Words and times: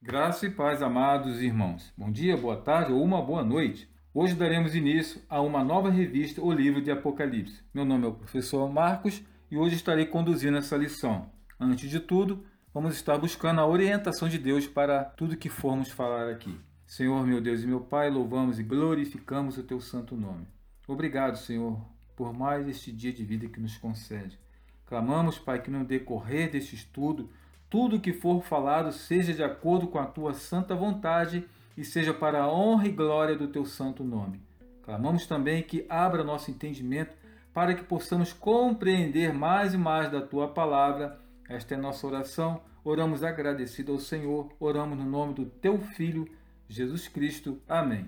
Graça 0.00 0.46
e 0.46 0.50
paz, 0.50 0.80
amados 0.80 1.42
irmãos. 1.42 1.92
Bom 1.98 2.08
dia, 2.08 2.36
boa 2.36 2.56
tarde 2.56 2.92
ou 2.92 3.02
uma 3.02 3.20
boa 3.20 3.42
noite. 3.42 3.90
Hoje 4.14 4.32
daremos 4.32 4.76
início 4.76 5.20
a 5.28 5.40
uma 5.40 5.64
nova 5.64 5.90
revista, 5.90 6.40
o 6.40 6.52
livro 6.52 6.80
de 6.80 6.88
Apocalipse. 6.88 7.64
Meu 7.74 7.84
nome 7.84 8.04
é 8.04 8.08
o 8.08 8.14
professor 8.14 8.72
Marcos 8.72 9.20
e 9.50 9.56
hoje 9.56 9.74
estarei 9.74 10.06
conduzindo 10.06 10.56
essa 10.56 10.76
lição. 10.76 11.28
Antes 11.58 11.90
de 11.90 11.98
tudo, 11.98 12.46
vamos 12.72 12.94
estar 12.94 13.18
buscando 13.18 13.60
a 13.60 13.66
orientação 13.66 14.28
de 14.28 14.38
Deus 14.38 14.68
para 14.68 15.04
tudo 15.04 15.36
que 15.36 15.48
formos 15.48 15.90
falar 15.90 16.30
aqui. 16.30 16.56
Senhor, 16.86 17.26
meu 17.26 17.40
Deus 17.40 17.64
e 17.64 17.66
meu 17.66 17.80
Pai, 17.80 18.08
louvamos 18.08 18.60
e 18.60 18.62
glorificamos 18.62 19.58
o 19.58 19.64
teu 19.64 19.80
santo 19.80 20.16
nome. 20.16 20.46
Obrigado, 20.86 21.36
Senhor, 21.36 21.76
por 22.14 22.32
mais 22.32 22.68
este 22.68 22.92
dia 22.92 23.12
de 23.12 23.24
vida 23.24 23.48
que 23.48 23.60
nos 23.60 23.76
concede. 23.76 24.38
Clamamos, 24.86 25.40
Pai, 25.40 25.60
que 25.60 25.72
no 25.72 25.84
decorrer 25.84 26.52
deste 26.52 26.76
estudo 26.76 27.28
tudo 27.70 28.00
que 28.00 28.12
for 28.12 28.42
falado 28.42 28.92
seja 28.92 29.32
de 29.34 29.42
acordo 29.42 29.86
com 29.86 29.98
a 29.98 30.06
tua 30.06 30.34
santa 30.34 30.74
vontade 30.74 31.46
e 31.76 31.84
seja 31.84 32.12
para 32.14 32.42
a 32.42 32.52
honra 32.52 32.88
e 32.88 32.92
glória 32.92 33.36
do 33.36 33.48
teu 33.48 33.64
santo 33.64 34.02
nome. 34.02 34.40
Clamamos 34.82 35.26
também 35.26 35.62
que 35.62 35.84
abra 35.88 36.24
nosso 36.24 36.50
entendimento 36.50 37.14
para 37.52 37.74
que 37.74 37.84
possamos 37.84 38.32
compreender 38.32 39.34
mais 39.34 39.74
e 39.74 39.78
mais 39.78 40.10
da 40.10 40.20
tua 40.20 40.48
palavra. 40.48 41.18
Esta 41.48 41.74
é 41.74 41.76
nossa 41.76 42.06
oração. 42.06 42.62
Oramos 42.84 43.22
agradecido 43.22 43.92
ao 43.92 43.98
Senhor. 43.98 44.50
Oramos 44.58 44.96
no 44.96 45.04
nome 45.04 45.34
do 45.34 45.44
teu 45.44 45.78
filho, 45.78 46.26
Jesus 46.68 47.06
Cristo. 47.06 47.60
Amém. 47.68 48.06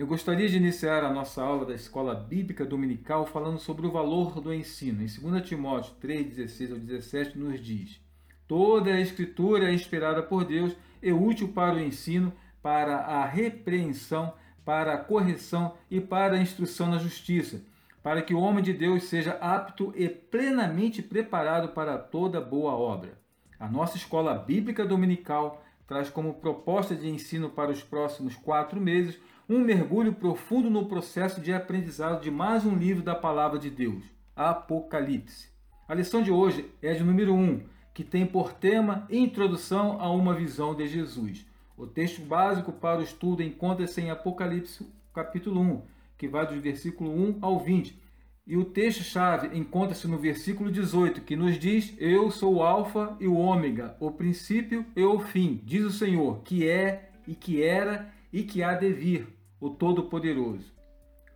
Eu 0.00 0.06
gostaria 0.06 0.48
de 0.48 0.56
iniciar 0.56 1.04
a 1.04 1.12
nossa 1.12 1.42
aula 1.42 1.66
da 1.66 1.74
Escola 1.74 2.14
Bíblica 2.14 2.64
Dominical 2.64 3.26
falando 3.26 3.58
sobre 3.58 3.86
o 3.86 3.90
valor 3.90 4.40
do 4.40 4.50
ensino. 4.50 5.02
Em 5.02 5.06
2 5.06 5.46
Timóteo 5.46 5.92
3, 6.00 6.36
16 6.36 6.72
ao 6.72 6.78
17, 6.78 7.38
nos 7.38 7.60
diz: 7.60 8.00
Toda 8.48 8.94
a 8.94 8.98
Escritura 8.98 9.68
é 9.68 9.74
inspirada 9.74 10.22
por 10.22 10.46
Deus 10.46 10.74
e 11.02 11.12
útil 11.12 11.48
para 11.48 11.74
o 11.74 11.80
ensino, 11.80 12.32
para 12.62 12.96
a 12.96 13.26
repreensão, 13.26 14.32
para 14.64 14.94
a 14.94 14.96
correção 14.96 15.74
e 15.90 16.00
para 16.00 16.36
a 16.36 16.40
instrução 16.40 16.88
na 16.88 16.96
justiça, 16.96 17.60
para 18.02 18.22
que 18.22 18.32
o 18.32 18.40
homem 18.40 18.64
de 18.64 18.72
Deus 18.72 19.04
seja 19.04 19.32
apto 19.32 19.92
e 19.94 20.08
plenamente 20.08 21.02
preparado 21.02 21.74
para 21.74 21.98
toda 21.98 22.40
boa 22.40 22.72
obra. 22.72 23.18
A 23.58 23.68
nossa 23.68 23.98
Escola 23.98 24.32
Bíblica 24.32 24.82
Dominical 24.86 25.62
traz 25.86 26.08
como 26.08 26.34
proposta 26.34 26.94
de 26.94 27.06
ensino 27.06 27.50
para 27.50 27.70
os 27.70 27.82
próximos 27.82 28.34
quatro 28.36 28.80
meses 28.80 29.18
um 29.50 29.58
mergulho 29.58 30.12
profundo 30.12 30.70
no 30.70 30.86
processo 30.86 31.40
de 31.40 31.52
aprendizado 31.52 32.22
de 32.22 32.30
mais 32.30 32.64
um 32.64 32.76
livro 32.76 33.02
da 33.02 33.16
Palavra 33.16 33.58
de 33.58 33.68
Deus, 33.68 34.04
Apocalipse. 34.36 35.48
A 35.88 35.92
lição 35.92 36.22
de 36.22 36.30
hoje 36.30 36.70
é 36.80 36.94
de 36.94 37.02
número 37.02 37.34
1, 37.34 37.60
que 37.92 38.04
tem 38.04 38.24
por 38.24 38.52
tema 38.52 39.08
Introdução 39.10 40.00
a 40.00 40.08
uma 40.08 40.34
visão 40.34 40.72
de 40.72 40.86
Jesus. 40.86 41.44
O 41.76 41.84
texto 41.84 42.22
básico 42.22 42.70
para 42.70 43.00
o 43.00 43.02
estudo 43.02 43.42
encontra-se 43.42 44.00
em 44.00 44.08
Apocalipse, 44.08 44.86
capítulo 45.12 45.60
1, 45.60 45.82
que 46.16 46.28
vai 46.28 46.46
do 46.46 46.60
versículo 46.60 47.10
1 47.10 47.38
ao 47.40 47.58
20. 47.58 48.00
E 48.46 48.56
o 48.56 48.64
texto-chave 48.64 49.58
encontra-se 49.58 50.06
no 50.06 50.16
versículo 50.16 50.70
18, 50.70 51.22
que 51.22 51.34
nos 51.34 51.58
diz: 51.58 51.92
Eu 51.98 52.30
sou 52.30 52.54
o 52.54 52.62
Alfa 52.62 53.16
e 53.18 53.26
o 53.26 53.34
Ômega, 53.34 53.96
o 53.98 54.12
princípio 54.12 54.86
e 54.94 55.02
o 55.02 55.18
fim, 55.18 55.60
diz 55.64 55.84
o 55.84 55.90
Senhor, 55.90 56.40
que 56.44 56.68
é 56.68 57.10
e 57.26 57.34
que 57.34 57.60
era 57.60 58.12
e 58.32 58.44
que 58.44 58.62
há 58.62 58.74
de 58.74 58.92
vir, 58.92 59.39
o 59.60 59.68
Todo-Poderoso. 59.68 60.72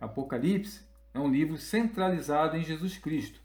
Apocalipse 0.01 0.81
é 1.13 1.19
um 1.19 1.31
livro 1.31 1.57
centralizado 1.57 2.57
em 2.57 2.63
Jesus 2.63 2.97
Cristo. 2.97 3.39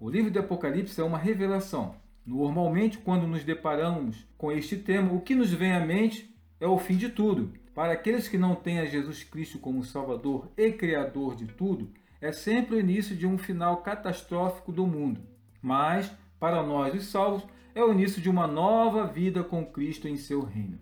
O 0.00 0.08
livro 0.08 0.30
de 0.30 0.38
Apocalipse 0.38 0.98
é 0.98 1.04
uma 1.04 1.18
revelação. 1.18 1.96
Normalmente, 2.24 2.96
quando 2.96 3.26
nos 3.26 3.44
deparamos 3.44 4.26
com 4.38 4.50
este 4.50 4.78
tema, 4.78 5.12
o 5.12 5.20
que 5.20 5.34
nos 5.34 5.52
vem 5.52 5.74
à 5.74 5.84
mente 5.84 6.34
é 6.58 6.66
o 6.66 6.78
fim 6.78 6.96
de 6.96 7.10
tudo. 7.10 7.52
Para 7.74 7.92
aqueles 7.92 8.26
que 8.26 8.38
não 8.38 8.54
têm 8.54 8.80
a 8.80 8.86
Jesus 8.86 9.22
Cristo 9.22 9.58
como 9.58 9.84
Salvador 9.84 10.50
e 10.56 10.72
Criador 10.72 11.36
de 11.36 11.46
tudo, 11.46 11.90
é 12.18 12.32
sempre 12.32 12.76
o 12.76 12.80
início 12.80 13.14
de 13.14 13.26
um 13.26 13.36
final 13.36 13.82
catastrófico 13.82 14.72
do 14.72 14.86
mundo. 14.86 15.20
Mas, 15.60 16.10
para 16.40 16.62
nós 16.62 16.94
os 16.94 17.06
salvos, 17.08 17.46
é 17.74 17.84
o 17.84 17.92
início 17.92 18.22
de 18.22 18.30
uma 18.30 18.46
nova 18.46 19.06
vida 19.06 19.44
com 19.44 19.66
Cristo 19.66 20.08
em 20.08 20.16
seu 20.16 20.40
reino. 20.40 20.78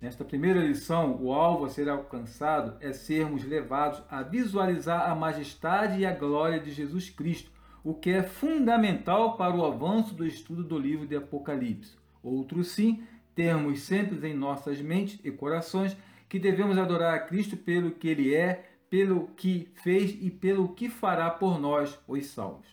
Nesta 0.00 0.24
primeira 0.24 0.60
lição, 0.60 1.18
o 1.20 1.30
alvo 1.30 1.66
a 1.66 1.68
ser 1.68 1.86
alcançado 1.86 2.74
é 2.80 2.90
sermos 2.90 3.44
levados 3.44 4.02
a 4.08 4.22
visualizar 4.22 5.10
a 5.10 5.14
majestade 5.14 6.00
e 6.00 6.06
a 6.06 6.14
glória 6.14 6.58
de 6.58 6.70
Jesus 6.70 7.10
Cristo, 7.10 7.50
o 7.84 7.92
que 7.92 8.08
é 8.08 8.22
fundamental 8.22 9.36
para 9.36 9.54
o 9.54 9.62
avanço 9.62 10.14
do 10.14 10.26
estudo 10.26 10.64
do 10.64 10.78
livro 10.78 11.06
de 11.06 11.16
Apocalipse. 11.16 11.98
Outro 12.22 12.64
sim, 12.64 13.02
termos 13.34 13.80
sempre 13.82 14.26
em 14.26 14.34
nossas 14.34 14.80
mentes 14.80 15.20
e 15.22 15.30
corações 15.30 15.94
que 16.30 16.38
devemos 16.38 16.78
adorar 16.78 17.14
a 17.14 17.20
Cristo 17.20 17.54
pelo 17.58 17.90
que 17.90 18.08
Ele 18.08 18.34
é, 18.34 18.70
pelo 18.88 19.26
que 19.36 19.68
fez 19.74 20.16
e 20.18 20.30
pelo 20.30 20.68
que 20.68 20.88
fará 20.88 21.28
por 21.28 21.60
nós, 21.60 21.98
os 22.08 22.24
salvos. 22.26 22.66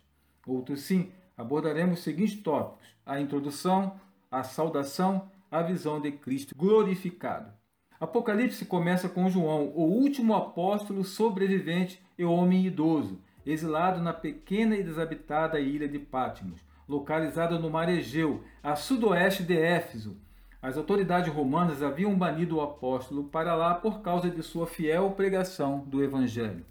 Outro 0.45 0.77
sim, 0.77 1.11
abordaremos 1.37 1.99
os 1.99 2.03
seguintes 2.05 2.41
tópicos: 2.41 2.87
a 3.05 3.19
introdução, 3.19 3.99
a 4.31 4.43
saudação 4.43 5.29
a 5.51 5.61
visão 5.61 5.99
de 5.99 6.11
Cristo 6.11 6.55
glorificado. 6.55 7.51
Apocalipse 7.99 8.65
começa 8.65 9.09
com 9.09 9.29
João, 9.29 9.71
o 9.75 9.81
último 9.81 10.35
apóstolo 10.35 11.03
sobrevivente 11.03 12.01
e 12.17 12.23
homem 12.23 12.65
idoso, 12.65 13.19
exilado 13.45 14.01
na 14.01 14.13
pequena 14.13 14.75
e 14.75 14.83
desabitada 14.83 15.59
ilha 15.59 15.87
de 15.87 15.97
Patmos, 15.97 16.61
localizada 16.87 17.57
no 17.57 17.69
mar 17.69 17.89
Egeu, 17.89 18.43
a 18.61 18.75
sudoeste 18.75 19.43
de 19.43 19.57
Éfeso. 19.57 20.17
As 20.61 20.77
autoridades 20.77 21.33
romanas 21.33 21.81
haviam 21.81 22.15
banido 22.15 22.57
o 22.57 22.61
apóstolo 22.61 23.23
para 23.25 23.55
lá 23.55 23.73
por 23.73 24.01
causa 24.01 24.29
de 24.29 24.43
sua 24.43 24.67
fiel 24.67 25.11
pregação 25.11 25.79
do 25.79 26.03
evangelho. 26.03 26.65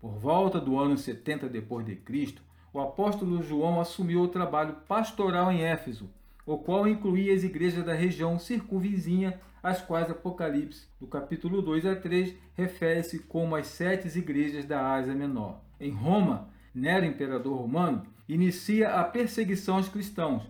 Por 0.00 0.12
volta 0.18 0.60
do 0.60 0.78
ano 0.78 0.96
70 0.96 1.48
depois 1.48 1.84
de 1.84 1.96
Cristo, 1.96 2.42
o 2.72 2.80
apóstolo 2.80 3.42
João 3.42 3.80
assumiu 3.80 4.22
o 4.22 4.28
trabalho 4.28 4.76
pastoral 4.86 5.50
em 5.50 5.62
Éfeso, 5.62 6.10
o 6.48 6.56
qual 6.56 6.88
incluía 6.88 7.34
as 7.34 7.44
igrejas 7.44 7.84
da 7.84 7.92
região 7.92 8.38
circunvizinha, 8.38 9.38
às 9.62 9.82
quais 9.82 10.10
Apocalipse, 10.10 10.88
do 10.98 11.06
capítulo 11.06 11.60
2 11.60 11.84
a 11.84 11.94
3, 11.94 12.34
refere-se 12.56 13.18
como 13.18 13.54
as 13.54 13.66
sete 13.66 14.08
igrejas 14.16 14.64
da 14.64 14.94
Ásia 14.94 15.14
Menor. 15.14 15.60
Em 15.78 15.90
Roma, 15.90 16.48
Nero, 16.74 17.04
imperador 17.04 17.54
romano, 17.54 18.06
inicia 18.26 18.94
a 18.94 19.04
perseguição 19.04 19.76
aos 19.76 19.90
cristãos. 19.90 20.42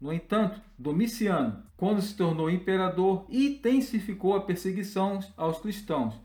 No 0.00 0.12
entanto, 0.12 0.60
Domiciano, 0.76 1.62
quando 1.76 2.02
se 2.02 2.16
tornou 2.16 2.50
imperador, 2.50 3.24
intensificou 3.30 4.34
a 4.34 4.40
perseguição 4.40 5.20
aos 5.36 5.60
cristãos. 5.60 6.20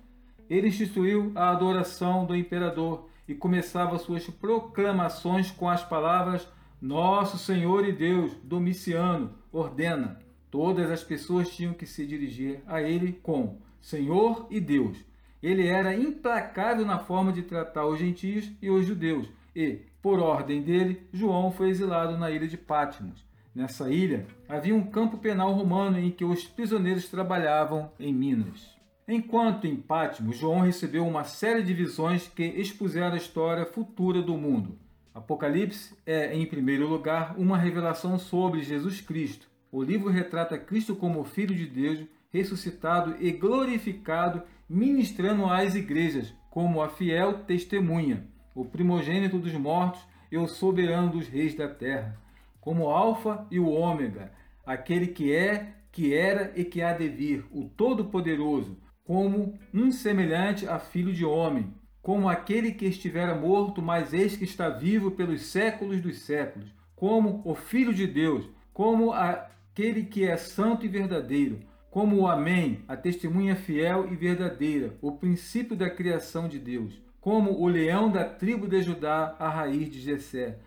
Ele 0.49 0.69
instituiu 0.69 1.31
a 1.35 1.51
adoração 1.51 2.25
do 2.25 2.35
imperador 2.35 3.07
e 3.27 3.35
começava 3.35 3.99
suas 3.99 4.25
proclamações 4.25 5.51
com 5.51 5.69
as 5.69 5.83
palavras 5.83 6.47
nosso 6.81 7.37
Senhor 7.37 7.85
e 7.87 7.91
Deus, 7.91 8.33
Domiciano, 8.43 9.33
ordena. 9.51 10.19
Todas 10.49 10.89
as 10.89 11.03
pessoas 11.03 11.49
tinham 11.49 11.73
que 11.73 11.85
se 11.85 12.05
dirigir 12.05 12.61
a 12.65 12.81
ele 12.81 13.13
com 13.21 13.57
Senhor 13.81 14.47
e 14.49 14.59
Deus. 14.59 14.97
Ele 15.43 15.67
era 15.67 15.95
implacável 15.95 16.85
na 16.85 16.99
forma 16.99 17.31
de 17.31 17.43
tratar 17.43 17.85
os 17.85 17.99
gentios 17.99 18.49
e 18.61 18.69
os 18.69 18.85
judeus, 18.85 19.27
e, 19.55 19.79
por 20.01 20.19
ordem 20.19 20.61
dele, 20.61 21.07
João 21.13 21.51
foi 21.51 21.69
exilado 21.69 22.17
na 22.17 22.31
ilha 22.31 22.47
de 22.47 22.57
Patmos. 22.57 23.23
Nessa 23.53 23.89
ilha 23.89 24.25
havia 24.47 24.75
um 24.75 24.83
campo 24.83 25.17
penal 25.17 25.51
romano 25.53 25.99
em 25.99 26.11
que 26.11 26.23
os 26.23 26.45
prisioneiros 26.45 27.09
trabalhavam 27.09 27.91
em 27.99 28.13
minas. 28.13 28.73
Enquanto 29.07 29.65
em 29.65 29.75
Patmos, 29.75 30.37
João 30.37 30.59
recebeu 30.59 31.05
uma 31.05 31.23
série 31.23 31.63
de 31.63 31.73
visões 31.73 32.27
que 32.27 32.43
expuseram 32.43 33.13
a 33.13 33.17
história 33.17 33.65
futura 33.65 34.21
do 34.21 34.37
mundo. 34.37 34.77
Apocalipse 35.19 35.95
é, 36.05 36.33
em 36.33 36.45
primeiro 36.45 36.87
lugar, 36.87 37.37
uma 37.37 37.57
revelação 37.57 38.17
sobre 38.17 38.63
Jesus 38.63 39.01
Cristo. 39.01 39.49
O 39.69 39.83
livro 39.83 40.09
retrata 40.09 40.57
Cristo 40.57 40.95
como 40.95 41.25
Filho 41.25 41.53
de 41.53 41.65
Deus, 41.65 42.05
ressuscitado 42.31 43.15
e 43.19 43.31
glorificado, 43.31 44.41
ministrando 44.67 45.45
às 45.45 45.75
igrejas 45.75 46.33
como 46.49 46.81
a 46.81 46.87
fiel 46.87 47.39
testemunha, 47.39 48.27
o 48.55 48.63
primogênito 48.63 49.37
dos 49.37 49.53
mortos 49.53 50.01
e 50.31 50.37
o 50.37 50.47
soberano 50.47 51.11
dos 51.11 51.27
reis 51.27 51.53
da 51.53 51.67
terra, 51.67 52.17
como 52.61 52.89
Alfa 52.89 53.45
e 53.51 53.59
o 53.59 53.69
Ômega, 53.69 54.31
aquele 54.65 55.07
que 55.07 55.33
é, 55.33 55.73
que 55.91 56.13
era 56.13 56.53
e 56.55 56.63
que 56.63 56.81
há 56.81 56.93
de 56.93 57.09
vir, 57.09 57.45
o 57.51 57.65
Todo-Poderoso, 57.65 58.77
como 59.03 59.59
um 59.73 59.91
semelhante 59.91 60.67
a 60.67 60.79
filho 60.79 61.13
de 61.13 61.25
homem, 61.25 61.73
como 62.01 62.29
aquele 62.29 62.71
que 62.71 62.85
estivera 62.85 63.35
morto, 63.35 63.81
mas 63.81 64.13
eis 64.13 64.35
que 64.35 64.43
está 64.43 64.69
vivo 64.69 65.11
pelos 65.11 65.43
séculos 65.43 66.01
dos 66.01 66.19
séculos, 66.19 66.73
como 66.95 67.41
o 67.45 67.55
Filho 67.55 67.93
de 67.93 68.07
Deus, 68.07 68.49
como 68.73 69.11
aquele 69.13 70.03
que 70.03 70.25
é 70.25 70.37
santo 70.37 70.85
e 70.85 70.89
verdadeiro, 70.89 71.59
como 71.91 72.17
o 72.17 72.27
Amém, 72.27 72.83
a 72.87 72.95
testemunha 72.95 73.55
fiel 73.55 74.11
e 74.11 74.15
verdadeira, 74.15 74.95
o 75.01 75.13
princípio 75.13 75.75
da 75.75 75.89
criação 75.89 76.47
de 76.47 76.59
Deus, 76.59 77.01
como 77.19 77.59
o 77.59 77.67
leão 77.67 78.11
da 78.11 78.23
tribo 78.23 78.67
de 78.67 78.81
Judá, 78.81 79.35
a 79.39 79.49
raiz 79.49 79.89
de 79.89 79.99
Jessé, 79.99 80.59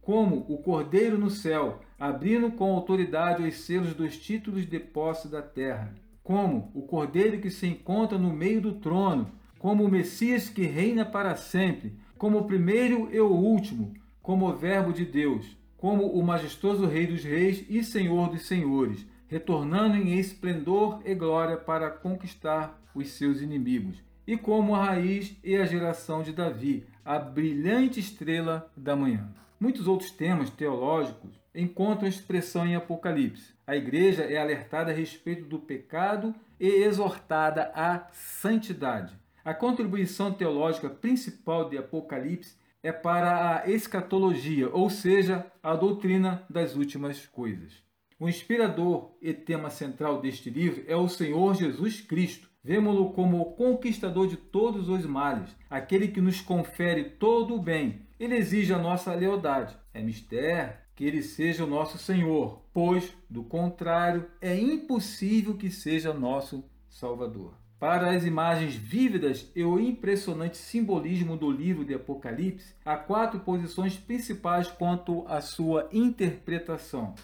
como 0.00 0.46
o 0.48 0.58
Cordeiro 0.58 1.18
no 1.18 1.28
céu, 1.28 1.80
abrindo 1.98 2.50
com 2.52 2.72
autoridade 2.74 3.42
os 3.42 3.56
selos 3.56 3.92
dos 3.92 4.16
títulos 4.16 4.64
de 4.64 4.78
posse 4.78 5.28
da 5.28 5.42
terra, 5.42 5.94
como 6.22 6.70
o 6.74 6.82
Cordeiro 6.82 7.40
que 7.40 7.50
se 7.50 7.66
encontra 7.66 8.16
no 8.16 8.32
meio 8.32 8.60
do 8.60 8.74
trono, 8.74 9.30
como 9.58 9.84
o 9.84 9.90
Messias 9.90 10.48
que 10.48 10.62
reina 10.62 11.04
para 11.04 11.36
sempre, 11.36 11.94
como 12.16 12.38
o 12.38 12.44
primeiro 12.44 13.08
e 13.12 13.20
o 13.20 13.30
último, 13.30 13.94
como 14.22 14.48
o 14.48 14.56
Verbo 14.56 14.92
de 14.92 15.04
Deus, 15.04 15.56
como 15.76 16.06
o 16.06 16.22
majestoso 16.22 16.86
Rei 16.86 17.06
dos 17.06 17.22
Reis 17.22 17.64
e 17.68 17.82
Senhor 17.82 18.28
dos 18.30 18.46
Senhores, 18.46 19.06
retornando 19.28 19.96
em 19.96 20.18
esplendor 20.18 21.00
e 21.04 21.14
glória 21.14 21.56
para 21.56 21.90
conquistar 21.90 22.80
os 22.94 23.08
seus 23.12 23.40
inimigos, 23.40 24.02
e 24.26 24.36
como 24.36 24.74
a 24.74 24.84
raiz 24.84 25.36
e 25.42 25.56
a 25.56 25.64
geração 25.64 26.22
de 26.22 26.32
Davi, 26.32 26.86
a 27.04 27.18
brilhante 27.18 28.00
estrela 28.00 28.70
da 28.76 28.94
manhã. 28.94 29.28
Muitos 29.60 29.88
outros 29.88 30.10
temas 30.10 30.50
teológicos 30.50 31.40
encontram 31.54 32.08
expressão 32.08 32.66
em 32.66 32.76
Apocalipse. 32.76 33.54
A 33.66 33.74
igreja 33.74 34.22
é 34.22 34.36
alertada 34.36 34.92
a 34.92 34.94
respeito 34.94 35.44
do 35.44 35.58
pecado 35.58 36.34
e 36.60 36.66
exortada 36.66 37.72
à 37.74 38.06
santidade. 38.12 39.16
A 39.48 39.54
contribuição 39.54 40.30
teológica 40.30 40.90
principal 40.90 41.70
de 41.70 41.78
Apocalipse 41.78 42.54
é 42.82 42.92
para 42.92 43.62
a 43.62 43.70
escatologia, 43.70 44.68
ou 44.68 44.90
seja, 44.90 45.50
a 45.62 45.74
doutrina 45.74 46.44
das 46.50 46.76
últimas 46.76 47.24
coisas. 47.24 47.82
O 48.20 48.28
inspirador 48.28 49.16
e 49.22 49.32
tema 49.32 49.70
central 49.70 50.20
deste 50.20 50.50
livro 50.50 50.84
é 50.86 50.94
o 50.94 51.08
Senhor 51.08 51.54
Jesus 51.54 52.02
Cristo. 52.02 52.46
Vemo-lo 52.62 53.14
como 53.14 53.40
o 53.40 53.54
conquistador 53.54 54.26
de 54.26 54.36
todos 54.36 54.90
os 54.90 55.06
males, 55.06 55.56
aquele 55.70 56.08
que 56.08 56.20
nos 56.20 56.42
confere 56.42 57.04
todo 57.04 57.54
o 57.54 57.62
bem. 57.62 58.02
Ele 58.20 58.36
exige 58.36 58.74
a 58.74 58.78
nossa 58.78 59.14
lealdade. 59.14 59.74
É 59.94 60.02
mistério 60.02 60.74
que 60.94 61.06
ele 61.06 61.22
seja 61.22 61.64
o 61.64 61.66
nosso 61.66 61.96
Senhor, 61.96 62.62
pois, 62.70 63.16
do 63.30 63.42
contrário, 63.42 64.28
é 64.42 64.54
impossível 64.54 65.56
que 65.56 65.70
seja 65.70 66.12
nosso 66.12 66.62
Salvador. 66.86 67.54
Para 67.78 68.10
as 68.10 68.24
imagens 68.24 68.74
vívidas 68.74 69.52
e 69.54 69.62
o 69.62 69.78
impressionante 69.78 70.56
simbolismo 70.56 71.36
do 71.36 71.48
livro 71.48 71.84
de 71.84 71.94
Apocalipse, 71.94 72.74
há 72.84 72.96
quatro 72.96 73.38
posições 73.38 73.96
principais 73.96 74.66
quanto 74.66 75.24
à 75.28 75.40
sua 75.40 75.88
interpretação. 75.92 77.14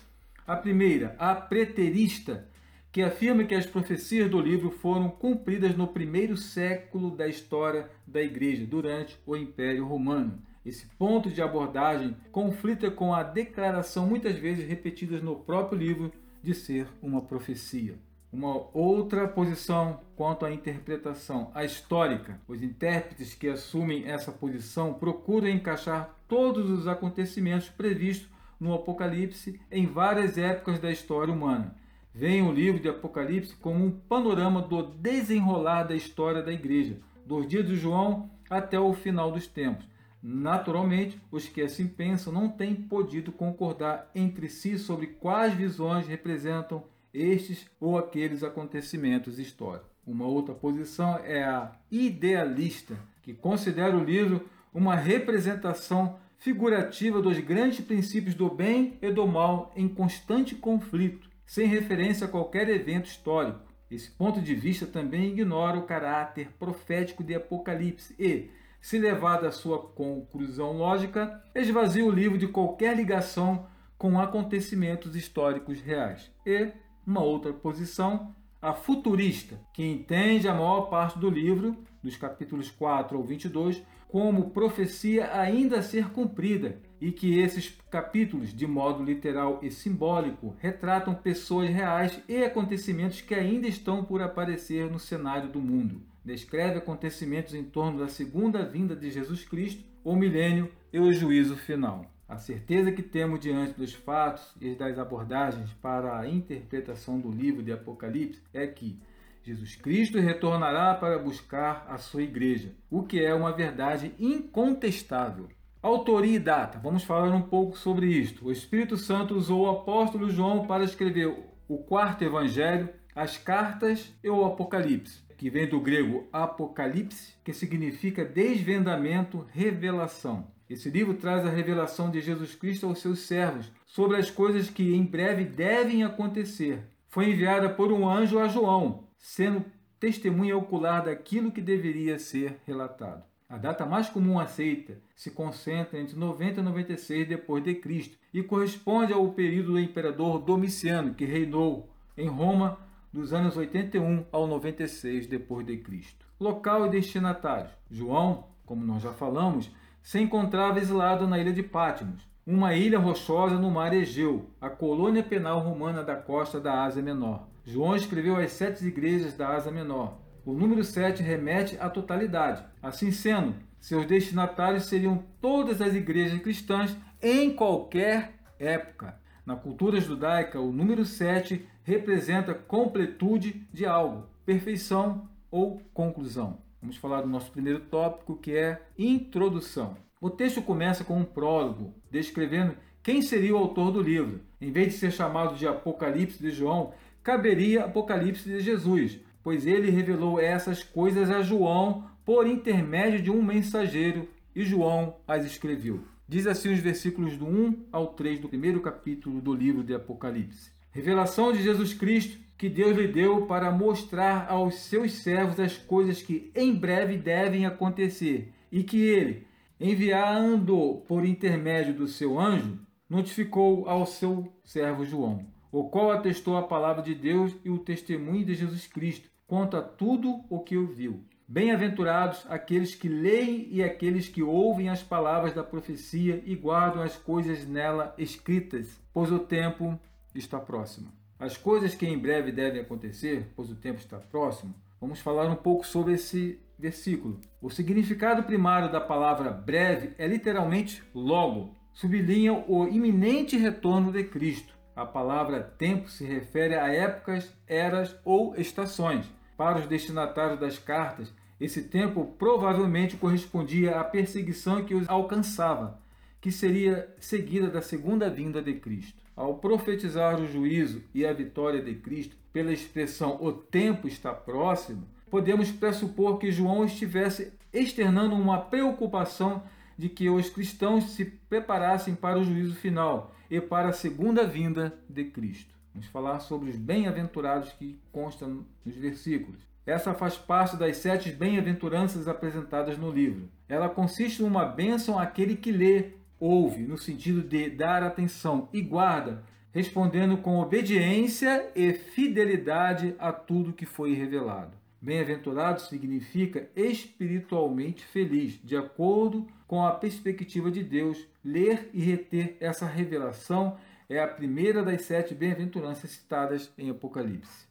A 0.46 0.54
primeira, 0.54 1.16
a 1.18 1.34
preterista, 1.34 2.46
que 2.92 3.02
afirma 3.02 3.42
que 3.42 3.54
as 3.56 3.66
profecias 3.66 4.30
do 4.30 4.40
livro 4.40 4.70
foram 4.70 5.08
cumpridas 5.08 5.74
no 5.76 5.88
primeiro 5.88 6.36
século 6.36 7.10
da 7.10 7.26
história 7.26 7.90
da 8.06 8.22
Igreja, 8.22 8.64
durante 8.64 9.18
o 9.26 9.36
Império 9.36 9.84
Romano. 9.84 10.40
Esse 10.64 10.86
ponto 10.86 11.30
de 11.30 11.42
abordagem 11.42 12.16
conflita 12.30 12.92
com 12.92 13.12
a 13.12 13.24
declaração, 13.24 14.06
muitas 14.06 14.38
vezes 14.38 14.68
repetida 14.68 15.18
no 15.18 15.34
próprio 15.34 15.76
livro, 15.76 16.12
de 16.40 16.54
ser 16.54 16.86
uma 17.02 17.20
profecia. 17.20 17.96
Uma 18.34 18.66
outra 18.76 19.28
posição 19.28 20.00
quanto 20.16 20.44
à 20.44 20.52
interpretação, 20.52 21.52
a 21.54 21.64
histórica. 21.64 22.40
Os 22.48 22.64
intérpretes 22.64 23.32
que 23.32 23.46
assumem 23.46 24.08
essa 24.08 24.32
posição 24.32 24.92
procuram 24.92 25.48
encaixar 25.48 26.18
todos 26.26 26.68
os 26.68 26.88
acontecimentos 26.88 27.68
previstos 27.68 28.28
no 28.58 28.74
Apocalipse 28.74 29.60
em 29.70 29.86
várias 29.86 30.36
épocas 30.36 30.80
da 30.80 30.90
história 30.90 31.32
humana. 31.32 31.76
Veem 32.12 32.42
o 32.42 32.50
livro 32.50 32.82
de 32.82 32.88
Apocalipse 32.88 33.54
como 33.54 33.84
um 33.84 33.92
panorama 33.92 34.60
do 34.60 34.82
desenrolar 34.82 35.84
da 35.84 35.94
história 35.94 36.42
da 36.42 36.52
igreja, 36.52 36.98
dos 37.24 37.46
dias 37.46 37.64
de 37.64 37.76
João 37.76 38.28
até 38.50 38.80
o 38.80 38.92
final 38.92 39.30
dos 39.30 39.46
tempos. 39.46 39.86
Naturalmente, 40.20 41.20
os 41.30 41.46
que 41.46 41.62
assim 41.62 41.86
pensam 41.86 42.32
não 42.32 42.48
têm 42.48 42.74
podido 42.74 43.30
concordar 43.30 44.10
entre 44.12 44.48
si 44.48 44.76
sobre 44.76 45.06
quais 45.06 45.54
visões 45.54 46.08
representam 46.08 46.82
estes 47.14 47.66
ou 47.80 47.96
aqueles 47.96 48.42
acontecimentos 48.42 49.38
históricos. 49.38 49.88
Uma 50.06 50.26
outra 50.26 50.54
posição 50.54 51.18
é 51.24 51.44
a 51.44 51.72
idealista, 51.90 52.98
que 53.22 53.32
considera 53.32 53.96
o 53.96 54.04
livro 54.04 54.46
uma 54.72 54.96
representação 54.96 56.18
figurativa 56.36 57.22
dos 57.22 57.38
grandes 57.38 57.80
princípios 57.80 58.34
do 58.34 58.50
bem 58.50 58.98
e 59.00 59.10
do 59.10 59.26
mal 59.26 59.72
em 59.74 59.88
constante 59.88 60.54
conflito, 60.54 61.30
sem 61.46 61.66
referência 61.66 62.26
a 62.26 62.30
qualquer 62.30 62.68
evento 62.68 63.06
histórico. 63.06 63.60
Esse 63.90 64.10
ponto 64.10 64.42
de 64.42 64.54
vista 64.54 64.86
também 64.86 65.30
ignora 65.30 65.78
o 65.78 65.86
caráter 65.86 66.50
profético 66.58 67.22
de 67.22 67.34
Apocalipse 67.34 68.14
e, 68.18 68.50
se 68.80 68.98
levado 68.98 69.46
à 69.46 69.52
sua 69.52 69.78
conclusão 69.78 70.72
lógica, 70.72 71.42
esvazia 71.54 72.04
o 72.04 72.10
livro 72.10 72.36
de 72.36 72.48
qualquer 72.48 72.96
ligação 72.96 73.66
com 73.96 74.20
acontecimentos 74.20 75.16
históricos 75.16 75.80
reais. 75.80 76.30
E, 76.44 76.72
uma 77.06 77.22
outra 77.22 77.52
posição, 77.52 78.34
a 78.60 78.72
futurista, 78.72 79.60
que 79.72 79.84
entende 79.84 80.48
a 80.48 80.54
maior 80.54 80.82
parte 80.82 81.18
do 81.18 81.28
livro, 81.28 81.76
dos 82.02 82.16
capítulos 82.16 82.70
4 82.70 83.16
ao 83.16 83.22
22, 83.22 83.82
como 84.08 84.50
profecia 84.50 85.36
ainda 85.36 85.80
a 85.80 85.82
ser 85.82 86.10
cumprida 86.10 86.80
e 87.00 87.10
que 87.10 87.38
esses 87.38 87.76
capítulos, 87.90 88.54
de 88.54 88.66
modo 88.66 89.02
literal 89.02 89.58
e 89.60 89.70
simbólico, 89.70 90.56
retratam 90.60 91.14
pessoas 91.14 91.68
reais 91.68 92.20
e 92.28 92.42
acontecimentos 92.44 93.20
que 93.20 93.34
ainda 93.34 93.66
estão 93.66 94.04
por 94.04 94.22
aparecer 94.22 94.90
no 94.90 94.98
cenário 94.98 95.48
do 95.48 95.60
mundo. 95.60 96.00
Descreve 96.24 96.78
acontecimentos 96.78 97.54
em 97.54 97.64
torno 97.64 97.98
da 97.98 98.08
segunda 98.08 98.64
vinda 98.64 98.96
de 98.96 99.10
Jesus 99.10 99.44
Cristo, 99.44 99.84
o 100.02 100.16
milênio 100.16 100.70
e 100.92 100.98
o 100.98 101.12
juízo 101.12 101.56
final. 101.56 102.13
A 102.34 102.38
certeza 102.38 102.90
que 102.90 103.00
temos 103.00 103.38
diante 103.38 103.74
dos 103.74 103.94
fatos 103.94 104.56
e 104.60 104.74
das 104.74 104.98
abordagens 104.98 105.72
para 105.74 106.18
a 106.18 106.28
interpretação 106.28 107.20
do 107.20 107.30
livro 107.30 107.62
de 107.62 107.70
Apocalipse 107.70 108.42
é 108.52 108.66
que 108.66 108.98
Jesus 109.44 109.76
Cristo 109.76 110.18
retornará 110.18 110.94
para 110.94 111.16
buscar 111.16 111.86
a 111.88 111.96
sua 111.96 112.24
igreja, 112.24 112.72
o 112.90 113.04
que 113.04 113.24
é 113.24 113.32
uma 113.32 113.52
verdade 113.52 114.12
incontestável. 114.18 115.46
Autoria 115.80 116.34
e 116.34 116.40
data. 116.40 116.76
Vamos 116.76 117.04
falar 117.04 117.32
um 117.32 117.42
pouco 117.42 117.78
sobre 117.78 118.08
isto. 118.08 118.46
O 118.46 118.50
Espírito 118.50 118.96
Santo 118.96 119.36
usou 119.36 119.66
o 119.66 119.70
apóstolo 119.70 120.28
João 120.28 120.66
para 120.66 120.82
escrever 120.82 121.32
o 121.68 121.78
quarto 121.78 122.24
evangelho, 122.24 122.88
as 123.14 123.38
cartas 123.38 124.12
e 124.24 124.28
o 124.28 124.44
Apocalipse, 124.44 125.22
que 125.38 125.48
vem 125.48 125.68
do 125.68 125.80
grego 125.80 126.26
apocalipse, 126.32 127.36
que 127.44 127.52
significa 127.52 128.24
desvendamento, 128.24 129.46
revelação. 129.52 130.52
Esse 130.68 130.88
livro 130.88 131.14
traz 131.14 131.44
a 131.44 131.50
revelação 131.50 132.10
de 132.10 132.20
Jesus 132.20 132.54
Cristo 132.54 132.86
aos 132.86 133.00
seus 133.00 133.20
servos 133.20 133.70
sobre 133.86 134.16
as 134.16 134.30
coisas 134.30 134.70
que 134.70 134.94
em 134.94 135.04
breve 135.04 135.44
devem 135.44 136.02
acontecer. 136.02 136.82
Foi 137.08 137.30
enviada 137.30 137.68
por 137.68 137.92
um 137.92 138.08
anjo 138.08 138.38
a 138.38 138.48
João, 138.48 139.04
sendo 139.18 139.64
testemunha 140.00 140.56
ocular 140.56 141.04
daquilo 141.04 141.52
que 141.52 141.60
deveria 141.60 142.18
ser 142.18 142.58
relatado. 142.66 143.22
A 143.48 143.58
data 143.58 143.84
mais 143.84 144.08
comum 144.08 144.38
aceita 144.38 144.98
se 145.14 145.30
concentra 145.30 146.00
entre 146.00 146.16
90 146.16 146.60
e 146.60 146.62
96 146.62 147.28
depois 147.28 147.62
de 147.62 147.74
Cristo 147.74 148.18
e 148.32 148.42
corresponde 148.42 149.12
ao 149.12 149.28
período 149.32 149.72
do 149.72 149.78
imperador 149.78 150.40
Domiciano, 150.40 151.14
que 151.14 151.24
reinou 151.24 151.88
em 152.16 152.26
Roma 152.26 152.78
dos 153.12 153.32
anos 153.32 153.56
81 153.56 154.24
ao 154.32 154.46
96 154.46 155.26
depois 155.26 155.64
de 155.64 155.76
Cristo. 155.76 156.26
Local 156.40 156.86
e 156.86 156.90
destinatário. 156.90 157.70
João, 157.90 158.48
como 158.66 158.84
nós 158.84 159.02
já 159.02 159.12
falamos, 159.12 159.70
se 160.04 160.20
encontrava 160.20 160.78
exilado 160.78 161.26
na 161.26 161.38
ilha 161.38 161.50
de 161.50 161.62
Patmos, 161.62 162.28
uma 162.46 162.74
ilha 162.74 162.98
rochosa 162.98 163.58
no 163.58 163.70
mar 163.70 163.94
Egeu, 163.94 164.50
a 164.60 164.68
colônia 164.68 165.22
penal 165.22 165.60
romana 165.60 166.04
da 166.04 166.14
costa 166.14 166.60
da 166.60 166.84
Ásia 166.84 167.02
Menor. 167.02 167.48
João 167.64 167.96
escreveu 167.96 168.36
as 168.36 168.52
sete 168.52 168.84
igrejas 168.86 169.34
da 169.34 169.48
Ásia 169.48 169.72
Menor. 169.72 170.18
O 170.44 170.52
número 170.52 170.84
7 170.84 171.22
remete 171.22 171.78
à 171.80 171.88
totalidade. 171.88 172.62
Assim 172.82 173.10
sendo, 173.10 173.54
seus 173.80 174.04
destinatários 174.04 174.84
seriam 174.84 175.24
todas 175.40 175.80
as 175.80 175.94
igrejas 175.94 176.38
cristãs 176.42 176.94
em 177.22 177.54
qualquer 177.54 178.34
época. 178.58 179.18
Na 179.46 179.56
cultura 179.56 179.98
judaica, 179.98 180.60
o 180.60 180.70
número 180.70 181.06
7 181.06 181.66
representa 181.82 182.52
completude 182.52 183.66
de 183.72 183.86
algo, 183.86 184.28
perfeição 184.44 185.26
ou 185.50 185.80
conclusão. 185.94 186.58
Vamos 186.84 186.98
falar 186.98 187.22
do 187.22 187.28
nosso 187.28 187.50
primeiro 187.50 187.80
tópico, 187.80 188.36
que 188.36 188.54
é 188.54 188.82
introdução. 188.98 189.96
O 190.20 190.28
texto 190.28 190.60
começa 190.60 191.02
com 191.02 191.18
um 191.18 191.24
prólogo, 191.24 191.94
descrevendo 192.10 192.76
quem 193.02 193.22
seria 193.22 193.54
o 193.54 193.58
autor 193.58 193.90
do 193.90 194.02
livro. 194.02 194.42
Em 194.60 194.70
vez 194.70 194.88
de 194.88 194.98
ser 194.98 195.10
chamado 195.10 195.56
de 195.56 195.66
Apocalipse 195.66 196.38
de 196.38 196.50
João, 196.50 196.92
caberia 197.22 197.86
Apocalipse 197.86 198.46
de 198.46 198.60
Jesus, 198.60 199.18
pois 199.42 199.66
ele 199.66 199.90
revelou 199.90 200.38
essas 200.38 200.82
coisas 200.82 201.30
a 201.30 201.40
João 201.40 202.04
por 202.22 202.46
intermédio 202.46 203.22
de 203.22 203.30
um 203.30 203.42
mensageiro, 203.42 204.28
e 204.54 204.62
João 204.62 205.16
as 205.26 205.46
escreveu. 205.46 206.04
Diz 206.28 206.46
assim 206.46 206.70
os 206.70 206.80
versículos 206.80 207.38
do 207.38 207.46
1 207.46 207.86
ao 207.90 208.08
3 208.08 208.40
do 208.40 208.48
primeiro 208.48 208.82
capítulo 208.82 209.40
do 209.40 209.54
livro 209.54 209.82
de 209.82 209.94
Apocalipse. 209.94 210.70
Revelação 210.90 211.50
de 211.50 211.62
Jesus 211.62 211.94
Cristo, 211.94 212.43
que 212.56 212.68
Deus 212.68 212.96
lhe 212.96 213.08
deu 213.08 213.46
para 213.46 213.70
mostrar 213.70 214.46
aos 214.48 214.76
seus 214.76 215.12
servos 215.12 215.58
as 215.58 215.76
coisas 215.76 216.22
que 216.22 216.50
em 216.54 216.74
breve 216.74 217.16
devem 217.16 217.66
acontecer, 217.66 218.52
e 218.70 218.82
que 218.82 218.98
ele, 218.98 219.46
enviando 219.80 221.02
por 221.06 221.24
intermédio 221.24 221.94
do 221.94 222.06
seu 222.06 222.38
anjo, 222.38 222.78
notificou 223.08 223.88
ao 223.88 224.06
seu 224.06 224.52
servo 224.64 225.04
João, 225.04 225.46
o 225.70 225.84
qual 225.84 226.10
atestou 226.10 226.56
a 226.56 226.62
palavra 226.62 227.02
de 227.02 227.14
Deus 227.14 227.54
e 227.64 227.70
o 227.70 227.78
testemunho 227.78 228.44
de 228.44 228.54
Jesus 228.54 228.86
Cristo 228.86 229.28
quanto 229.46 229.76
a 229.76 229.82
tudo 229.82 230.44
o 230.48 230.60
que 230.60 230.76
ouviu. 230.76 231.22
Bem-aventurados 231.46 232.46
aqueles 232.48 232.94
que 232.94 233.08
leem 233.08 233.68
e 233.70 233.82
aqueles 233.82 234.28
que 234.28 234.42
ouvem 234.42 234.88
as 234.88 235.02
palavras 235.02 235.52
da 235.52 235.62
profecia 235.62 236.42
e 236.46 236.56
guardam 236.56 237.02
as 237.02 237.16
coisas 237.16 237.66
nela 237.66 238.14
escritas, 238.16 238.98
pois 239.12 239.30
o 239.30 239.38
tempo 239.38 239.98
está 240.34 240.58
próximo. 240.58 241.12
As 241.44 241.58
coisas 241.58 241.94
que 241.94 242.06
em 242.06 242.16
breve 242.16 242.50
devem 242.50 242.80
acontecer, 242.80 243.52
pois 243.54 243.68
o 243.70 243.74
tempo 243.74 243.98
está 243.98 244.16
próximo, 244.16 244.74
vamos 244.98 245.20
falar 245.20 245.44
um 245.44 245.54
pouco 245.54 245.86
sobre 245.86 246.14
esse 246.14 246.58
versículo. 246.78 247.38
O 247.60 247.68
significado 247.68 248.44
primário 248.44 248.90
da 248.90 248.98
palavra 248.98 249.50
breve 249.50 250.14
é 250.16 250.26
literalmente 250.26 251.02
logo, 251.14 251.76
sublinha 251.92 252.54
o 252.66 252.88
iminente 252.88 253.58
retorno 253.58 254.10
de 254.10 254.24
Cristo. 254.24 254.72
A 254.96 255.04
palavra 255.04 255.60
tempo 255.60 256.08
se 256.08 256.24
refere 256.24 256.76
a 256.76 256.88
épocas, 256.88 257.54
eras 257.66 258.16
ou 258.24 258.56
estações. 258.56 259.30
Para 259.54 259.80
os 259.80 259.86
destinatários 259.86 260.58
das 260.58 260.78
cartas, 260.78 261.30
esse 261.60 261.82
tempo 261.82 262.24
provavelmente 262.38 263.18
correspondia 263.18 264.00
à 264.00 264.04
perseguição 264.04 264.82
que 264.82 264.94
os 264.94 265.06
alcançava, 265.10 266.00
que 266.40 266.50
seria 266.50 267.14
seguida 267.20 267.68
da 267.68 267.82
segunda 267.82 268.30
vinda 268.30 268.62
de 268.62 268.72
Cristo. 268.76 269.23
Ao 269.36 269.54
profetizar 269.56 270.40
o 270.40 270.46
juízo 270.46 271.02
e 271.12 271.26
a 271.26 271.32
vitória 271.32 271.82
de 271.82 271.94
Cristo 271.94 272.36
pela 272.52 272.72
expressão 272.72 273.36
o 273.40 273.52
tempo 273.52 274.06
está 274.06 274.32
próximo, 274.32 275.08
podemos 275.28 275.72
pressupor 275.72 276.38
que 276.38 276.52
João 276.52 276.84
estivesse 276.84 277.52
externando 277.72 278.34
uma 278.36 278.60
preocupação 278.60 279.64
de 279.98 280.08
que 280.08 280.30
os 280.30 280.48
cristãos 280.48 281.10
se 281.10 281.24
preparassem 281.24 282.14
para 282.14 282.38
o 282.38 282.44
juízo 282.44 282.74
final 282.76 283.34
e 283.50 283.60
para 283.60 283.88
a 283.88 283.92
segunda 283.92 284.46
vinda 284.46 284.96
de 285.08 285.24
Cristo. 285.24 285.74
Vamos 285.92 286.08
falar 286.08 286.40
sobre 286.40 286.70
os 286.70 286.76
bem-aventurados 286.76 287.72
que 287.72 287.98
constam 288.12 288.64
nos 288.84 288.94
versículos. 288.94 289.60
Essa 289.86 290.14
faz 290.14 290.36
parte 290.36 290.76
das 290.76 290.96
sete 290.96 291.30
bem-aventuranças 291.30 292.26
apresentadas 292.26 292.96
no 292.96 293.10
livro. 293.10 293.48
Ela 293.68 293.88
consiste 293.88 294.42
numa 294.42 294.64
bênção 294.64 295.18
àquele 295.18 295.56
que 295.56 295.70
lê, 295.70 296.12
ouve, 296.44 296.82
no 296.82 296.98
sentido 296.98 297.42
de 297.42 297.70
dar 297.70 298.02
atenção 298.02 298.68
e 298.70 298.82
guarda, 298.82 299.42
respondendo 299.72 300.36
com 300.36 300.60
obediência 300.60 301.70
e 301.74 301.94
fidelidade 301.94 303.14
a 303.18 303.32
tudo 303.32 303.72
que 303.72 303.86
foi 303.86 304.12
revelado. 304.12 304.76
Bem-aventurado 305.00 305.80
significa 305.80 306.68
espiritualmente 306.76 308.04
feliz, 308.04 308.60
de 308.62 308.76
acordo 308.76 309.46
com 309.66 309.84
a 309.84 309.92
perspectiva 309.92 310.70
de 310.70 310.84
Deus. 310.84 311.26
Ler 311.42 311.90
e 311.94 312.00
reter 312.00 312.56
essa 312.60 312.86
revelação 312.86 313.78
é 314.08 314.20
a 314.22 314.28
primeira 314.28 314.82
das 314.82 315.02
sete 315.02 315.34
bem-aventuranças 315.34 316.10
citadas 316.10 316.70
em 316.76 316.90
Apocalipse. 316.90 317.66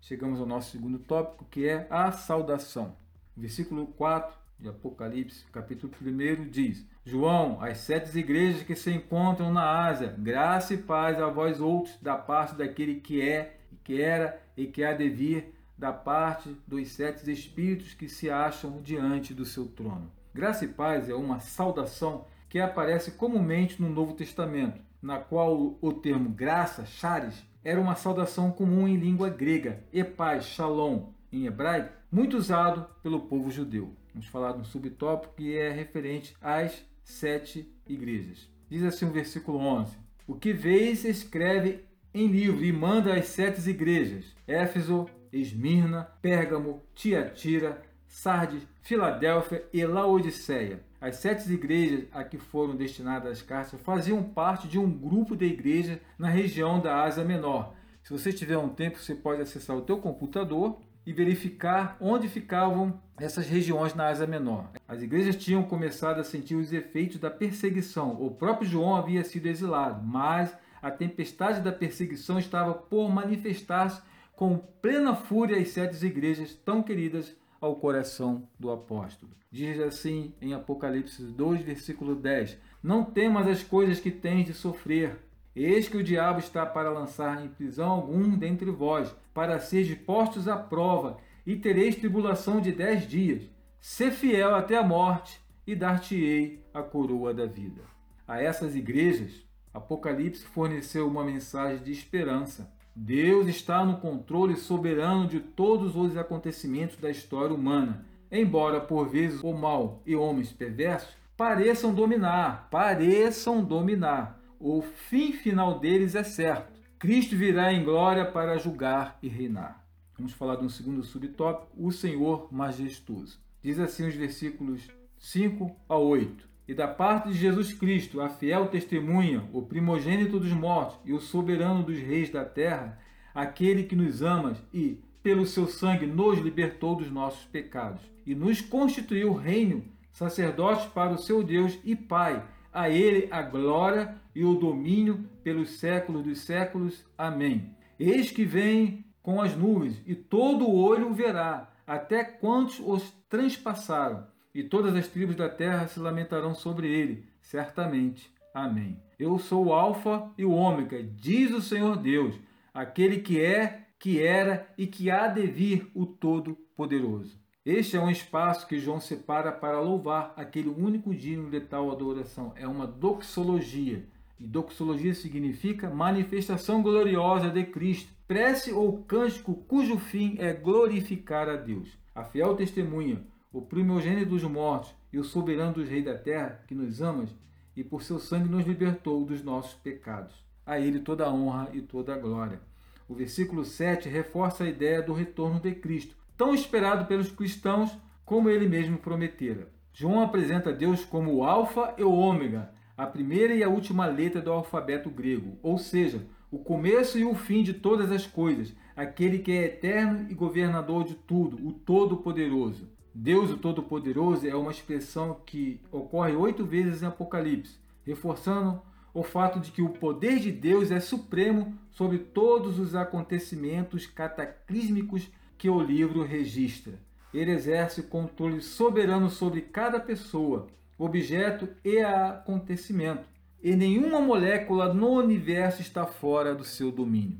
Chegamos 0.00 0.40
ao 0.40 0.46
nosso 0.46 0.70
segundo 0.70 0.98
tópico, 0.98 1.44
que 1.50 1.68
é 1.68 1.86
a 1.90 2.10
saudação. 2.12 2.96
Versículo 3.36 3.86
4 3.88 4.37
de 4.58 4.68
Apocalipse, 4.68 5.44
capítulo 5.52 5.92
1, 6.00 6.48
diz: 6.48 6.84
João, 7.04 7.62
as 7.62 7.78
sete 7.78 8.16
igrejas 8.18 8.62
que 8.62 8.74
se 8.74 8.90
encontram 8.90 9.52
na 9.52 9.86
Ásia, 9.86 10.14
graça 10.18 10.74
e 10.74 10.78
paz 10.78 11.20
a 11.20 11.28
vós 11.28 11.60
outros, 11.60 11.96
da 12.02 12.16
parte 12.16 12.54
daquele 12.54 12.96
que 12.96 13.20
é, 13.20 13.56
que 13.84 14.02
era 14.02 14.40
e 14.56 14.66
que 14.66 14.82
há 14.82 14.92
de 14.92 15.08
vir, 15.08 15.54
da 15.76 15.92
parte 15.92 16.56
dos 16.66 16.88
sete 16.88 17.30
espíritos 17.30 17.94
que 17.94 18.08
se 18.08 18.28
acham 18.28 18.82
diante 18.82 19.32
do 19.32 19.44
seu 19.44 19.66
trono. 19.66 20.10
Graça 20.34 20.64
e 20.64 20.68
paz 20.68 21.08
é 21.08 21.14
uma 21.14 21.38
saudação 21.38 22.26
que 22.48 22.58
aparece 22.58 23.12
comumente 23.12 23.80
no 23.80 23.88
Novo 23.88 24.14
Testamento, 24.14 24.80
na 25.00 25.18
qual 25.18 25.76
o 25.80 25.92
termo 25.92 26.30
graça, 26.30 26.84
charis, 26.84 27.46
era 27.62 27.80
uma 27.80 27.94
saudação 27.94 28.50
comum 28.50 28.88
em 28.88 28.96
língua 28.96 29.28
grega, 29.28 29.84
e 29.92 30.02
paz, 30.02 30.46
shalom, 30.46 31.12
em 31.32 31.46
hebraico, 31.46 31.92
muito 32.10 32.36
usado 32.36 32.86
pelo 33.02 33.20
povo 33.20 33.50
judeu. 33.50 33.94
Vamos 34.12 34.28
falar 34.28 34.52
de 34.52 34.60
um 34.60 34.64
subtópico 34.64 35.34
que 35.36 35.56
é 35.56 35.70
referente 35.70 36.34
às 36.40 36.84
sete 37.02 37.72
igrejas. 37.86 38.48
Diz 38.68 38.82
assim 38.82 39.06
o 39.06 39.12
versículo 39.12 39.58
11: 39.58 39.96
O 40.26 40.34
que 40.34 40.52
vês, 40.52 41.04
escreve 41.04 41.84
em 42.12 42.26
livro 42.26 42.64
e 42.64 42.72
manda 42.72 43.14
às 43.14 43.26
sete 43.26 43.68
igrejas: 43.68 44.34
Éfeso, 44.46 45.06
Esmirna, 45.32 46.04
Pérgamo, 46.20 46.82
Tiatira, 46.94 47.82
Sardes, 48.06 48.66
Filadélfia 48.82 49.64
e 49.72 49.84
Laodiceia. 49.84 50.82
As 51.00 51.16
sete 51.16 51.50
igrejas 51.52 52.06
a 52.12 52.24
que 52.24 52.38
foram 52.38 52.74
destinadas 52.74 53.30
as 53.30 53.42
cartas 53.42 53.80
faziam 53.82 54.22
parte 54.22 54.66
de 54.66 54.78
um 54.78 54.90
grupo 54.90 55.36
de 55.36 55.46
igrejas 55.46 55.98
na 56.18 56.28
região 56.28 56.80
da 56.80 57.04
Ásia 57.04 57.24
Menor. 57.24 57.74
Se 58.02 58.12
você 58.12 58.32
tiver 58.32 58.58
um 58.58 58.70
tempo, 58.70 58.98
você 58.98 59.14
pode 59.14 59.42
acessar 59.42 59.76
o 59.76 59.82
teu 59.82 59.98
computador 59.98 60.80
e 61.08 61.12
verificar 61.14 61.96
onde 62.02 62.28
ficavam 62.28 63.00
essas 63.18 63.48
regiões 63.48 63.94
na 63.94 64.08
Ásia 64.08 64.26
Menor. 64.26 64.68
As 64.86 65.00
igrejas 65.00 65.36
tinham 65.36 65.62
começado 65.62 66.20
a 66.20 66.22
sentir 66.22 66.54
os 66.54 66.70
efeitos 66.70 67.18
da 67.18 67.30
perseguição. 67.30 68.20
O 68.20 68.30
próprio 68.30 68.68
João 68.68 68.94
havia 68.94 69.24
sido 69.24 69.46
exilado, 69.46 70.04
mas 70.04 70.54
a 70.82 70.90
tempestade 70.90 71.62
da 71.62 71.72
perseguição 71.72 72.38
estava 72.38 72.74
por 72.74 73.08
manifestar-se 73.08 74.02
com 74.36 74.58
plena 74.82 75.14
fúria 75.14 75.56
às 75.56 75.70
sete 75.70 76.04
igrejas 76.04 76.52
tão 76.52 76.82
queridas 76.82 77.34
ao 77.58 77.76
coração 77.76 78.46
do 78.60 78.70
apóstolo. 78.70 79.32
Diz 79.50 79.80
assim 79.80 80.34
em 80.42 80.52
Apocalipse 80.52 81.22
2, 81.22 81.62
versículo 81.62 82.14
10: 82.14 82.58
Não 82.82 83.02
temas 83.02 83.48
as 83.48 83.62
coisas 83.62 83.98
que 83.98 84.10
tens 84.10 84.44
de 84.44 84.52
sofrer. 84.52 85.16
Eis 85.64 85.88
que 85.88 85.96
o 85.96 86.04
diabo 86.04 86.38
está 86.38 86.64
para 86.64 86.88
lançar 86.88 87.44
em 87.44 87.48
prisão 87.48 87.90
algum 87.90 88.38
dentre 88.38 88.70
vós, 88.70 89.12
para 89.34 89.58
seres 89.58 89.92
postos 89.98 90.46
à 90.46 90.56
prova, 90.56 91.16
e 91.44 91.56
tereis 91.56 91.96
tribulação 91.96 92.60
de 92.60 92.70
dez 92.70 93.08
dias. 93.08 93.42
Sê 93.80 94.12
fiel 94.12 94.54
até 94.54 94.76
a 94.76 94.84
morte, 94.84 95.40
e 95.66 95.74
dar-te-ei 95.74 96.64
a 96.72 96.80
coroa 96.80 97.34
da 97.34 97.44
vida. 97.44 97.82
A 98.26 98.40
essas 98.40 98.76
igrejas, 98.76 99.44
Apocalipse 99.74 100.44
forneceu 100.44 101.08
uma 101.08 101.24
mensagem 101.24 101.82
de 101.82 101.90
esperança. 101.90 102.72
Deus 102.94 103.48
está 103.48 103.84
no 103.84 103.98
controle 103.98 104.56
soberano 104.56 105.26
de 105.26 105.40
todos 105.40 105.96
os 105.96 106.16
acontecimentos 106.16 106.98
da 106.98 107.10
história 107.10 107.54
humana, 107.54 108.06
embora 108.30 108.80
por 108.80 109.08
vezes 109.08 109.42
o 109.42 109.52
mal 109.52 110.02
e 110.06 110.14
homens 110.14 110.52
perversos 110.52 111.16
pareçam 111.36 111.92
dominar, 111.92 112.68
pareçam 112.70 113.62
dominar 113.62 114.37
o 114.60 114.82
fim 114.82 115.32
final 115.32 115.78
deles 115.78 116.14
é 116.14 116.24
certo. 116.24 116.78
Cristo 116.98 117.36
virá 117.36 117.72
em 117.72 117.84
glória 117.84 118.24
para 118.24 118.58
julgar 118.58 119.18
e 119.22 119.28
reinar. 119.28 119.84
Vamos 120.16 120.32
falar 120.32 120.56
de 120.56 120.64
um 120.64 120.68
segundo 120.68 121.04
subtópico, 121.04 121.70
o 121.76 121.92
Senhor 121.92 122.52
majestoso. 122.52 123.38
Diz 123.62 123.78
assim 123.78 124.08
os 124.08 124.14
versículos 124.14 124.88
5 125.16 125.76
a 125.88 125.96
8. 125.96 126.48
E 126.66 126.74
da 126.74 126.88
parte 126.88 127.28
de 127.28 127.34
Jesus 127.34 127.72
Cristo, 127.72 128.20
a 128.20 128.28
fiel 128.28 128.66
testemunha, 128.66 129.48
o 129.52 129.62
primogênito 129.62 130.40
dos 130.40 130.52
mortos 130.52 130.98
e 131.04 131.12
o 131.12 131.20
soberano 131.20 131.84
dos 131.84 131.98
reis 131.98 132.30
da 132.30 132.44
terra, 132.44 132.98
aquele 133.32 133.84
que 133.84 133.94
nos 133.94 134.22
ama 134.22 134.56
e, 134.74 134.98
pelo 135.22 135.46
seu 135.46 135.68
sangue, 135.68 136.04
nos 136.04 136.40
libertou 136.40 136.96
dos 136.96 137.10
nossos 137.10 137.44
pecados 137.44 138.02
e 138.26 138.34
nos 138.34 138.60
constituiu 138.60 139.32
reino, 139.32 139.84
sacerdotes 140.12 140.86
para 140.86 141.12
o 141.12 141.18
seu 141.18 141.44
Deus 141.44 141.78
e 141.84 141.94
Pai 141.94 142.44
a 142.78 142.88
ele 142.88 143.26
a 143.32 143.42
glória 143.42 144.14
e 144.32 144.44
o 144.44 144.54
domínio 144.54 145.28
pelos 145.42 145.80
séculos 145.80 146.22
dos 146.22 146.42
séculos. 146.42 147.04
Amém. 147.18 147.74
Eis 147.98 148.30
que 148.30 148.44
vem 148.44 149.04
com 149.20 149.42
as 149.42 149.56
nuvens, 149.56 150.00
e 150.06 150.14
todo 150.14 150.64
o 150.64 150.76
olho 150.76 151.12
verá, 151.12 151.72
até 151.84 152.22
quantos 152.22 152.78
os 152.78 153.10
transpassaram, 153.28 154.28
e 154.54 154.62
todas 154.62 154.94
as 154.94 155.08
tribos 155.08 155.34
da 155.34 155.48
terra 155.48 155.88
se 155.88 155.98
lamentarão 155.98 156.54
sobre 156.54 156.88
ele, 156.88 157.24
certamente. 157.42 158.32
Amém. 158.54 159.02
Eu 159.18 159.40
sou 159.40 159.66
o 159.66 159.72
Alfa 159.72 160.30
e 160.38 160.44
o 160.44 160.52
Ômega, 160.52 161.02
diz 161.02 161.50
o 161.50 161.60
Senhor 161.60 161.96
Deus, 161.96 162.36
aquele 162.72 163.18
que 163.18 163.44
é, 163.44 163.88
que 163.98 164.22
era 164.22 164.68
e 164.78 164.86
que 164.86 165.10
há 165.10 165.26
de 165.26 165.44
vir, 165.48 165.90
o 165.92 166.06
Todo-Poderoso. 166.06 167.36
Este 167.70 167.98
é 167.98 168.00
um 168.00 168.10
espaço 168.10 168.66
que 168.66 168.78
João 168.78 168.98
separa 168.98 169.52
para 169.52 169.78
louvar 169.78 170.32
aquele 170.38 170.70
único 170.70 171.14
digno 171.14 171.50
de 171.50 171.60
tal 171.60 171.92
adoração. 171.92 172.50
É 172.56 172.66
uma 172.66 172.86
doxologia. 172.86 174.06
E 174.40 174.46
doxologia 174.46 175.12
significa 175.12 175.90
manifestação 175.90 176.82
gloriosa 176.82 177.50
de 177.50 177.64
Cristo, 177.64 178.10
prece 178.26 178.72
ou 178.72 179.02
cântico 179.02 179.54
cujo 179.68 179.98
fim 179.98 180.36
é 180.38 180.54
glorificar 180.54 181.46
a 181.46 181.56
Deus. 181.56 181.90
A 182.14 182.24
fiel 182.24 182.56
testemunha, 182.56 183.20
o 183.52 183.60
primogênito 183.60 184.30
dos 184.30 184.44
mortos 184.44 184.94
e 185.12 185.18
o 185.18 185.24
soberano 185.24 185.74
dos 185.74 185.90
reis 185.90 186.06
da 186.06 186.16
terra, 186.16 186.64
que 186.66 186.74
nos 186.74 187.02
amas 187.02 187.28
e 187.76 187.84
por 187.84 188.02
seu 188.02 188.18
sangue 188.18 188.48
nos 188.48 188.66
libertou 188.66 189.26
dos 189.26 189.42
nossos 189.42 189.74
pecados. 189.74 190.42
A 190.64 190.80
ele 190.80 191.00
toda 191.00 191.26
a 191.26 191.30
honra 191.30 191.68
e 191.74 191.82
toda 191.82 192.14
a 192.14 192.18
glória. 192.18 192.62
O 193.06 193.14
versículo 193.14 193.62
7 193.62 194.08
reforça 194.08 194.64
a 194.64 194.70
ideia 194.70 195.02
do 195.02 195.12
retorno 195.12 195.60
de 195.60 195.74
Cristo 195.74 196.16
tão 196.38 196.54
esperado 196.54 197.04
pelos 197.06 197.30
cristãos 197.30 197.98
como 198.24 198.48
ele 198.48 198.68
mesmo 198.68 198.96
prometera. 198.96 199.68
João 199.92 200.22
apresenta 200.22 200.72
Deus 200.72 201.04
como 201.04 201.34
o 201.34 201.44
Alfa 201.44 201.94
e 201.98 202.04
o 202.04 202.12
Ômega, 202.12 202.70
a 202.96 203.04
primeira 203.04 203.54
e 203.54 203.64
a 203.64 203.68
última 203.68 204.06
letra 204.06 204.40
do 204.40 204.52
alfabeto 204.52 205.10
grego, 205.10 205.58
ou 205.62 205.76
seja, 205.76 206.24
o 206.50 206.58
começo 206.58 207.18
e 207.18 207.24
o 207.24 207.34
fim 207.34 207.62
de 207.62 207.74
todas 207.74 208.12
as 208.12 208.26
coisas, 208.26 208.72
aquele 208.96 209.40
que 209.40 209.50
é 209.50 209.64
eterno 209.64 210.26
e 210.30 210.34
governador 210.34 211.04
de 211.04 211.14
tudo, 211.14 211.66
o 211.66 211.72
Todo-Poderoso. 211.72 212.88
Deus, 213.12 213.50
o 213.50 213.56
Todo-Poderoso, 213.56 214.46
é 214.46 214.54
uma 214.54 214.70
expressão 214.70 215.40
que 215.44 215.80
ocorre 215.90 216.36
oito 216.36 216.64
vezes 216.64 217.02
em 217.02 217.06
Apocalipse, 217.06 217.78
reforçando 218.04 218.80
o 219.12 219.24
fato 219.24 219.58
de 219.58 219.72
que 219.72 219.82
o 219.82 219.88
poder 219.88 220.38
de 220.38 220.52
Deus 220.52 220.92
é 220.92 221.00
supremo 221.00 221.76
sobre 221.90 222.18
todos 222.18 222.78
os 222.78 222.94
acontecimentos 222.94 224.06
cataclísmicos 224.06 225.28
que 225.58 225.68
o 225.68 225.82
livro 225.82 226.22
registra. 226.22 226.98
Ele 227.34 227.50
exerce 227.50 228.04
controle 228.04 228.62
soberano 228.62 229.28
sobre 229.28 229.60
cada 229.60 230.00
pessoa, 230.00 230.68
objeto 230.96 231.68
e 231.84 231.98
acontecimento, 231.98 233.26
e 233.62 233.74
nenhuma 233.74 234.20
molécula 234.20 234.94
no 234.94 235.10
universo 235.10 235.82
está 235.82 236.06
fora 236.06 236.54
do 236.54 236.64
seu 236.64 236.90
domínio. 236.92 237.38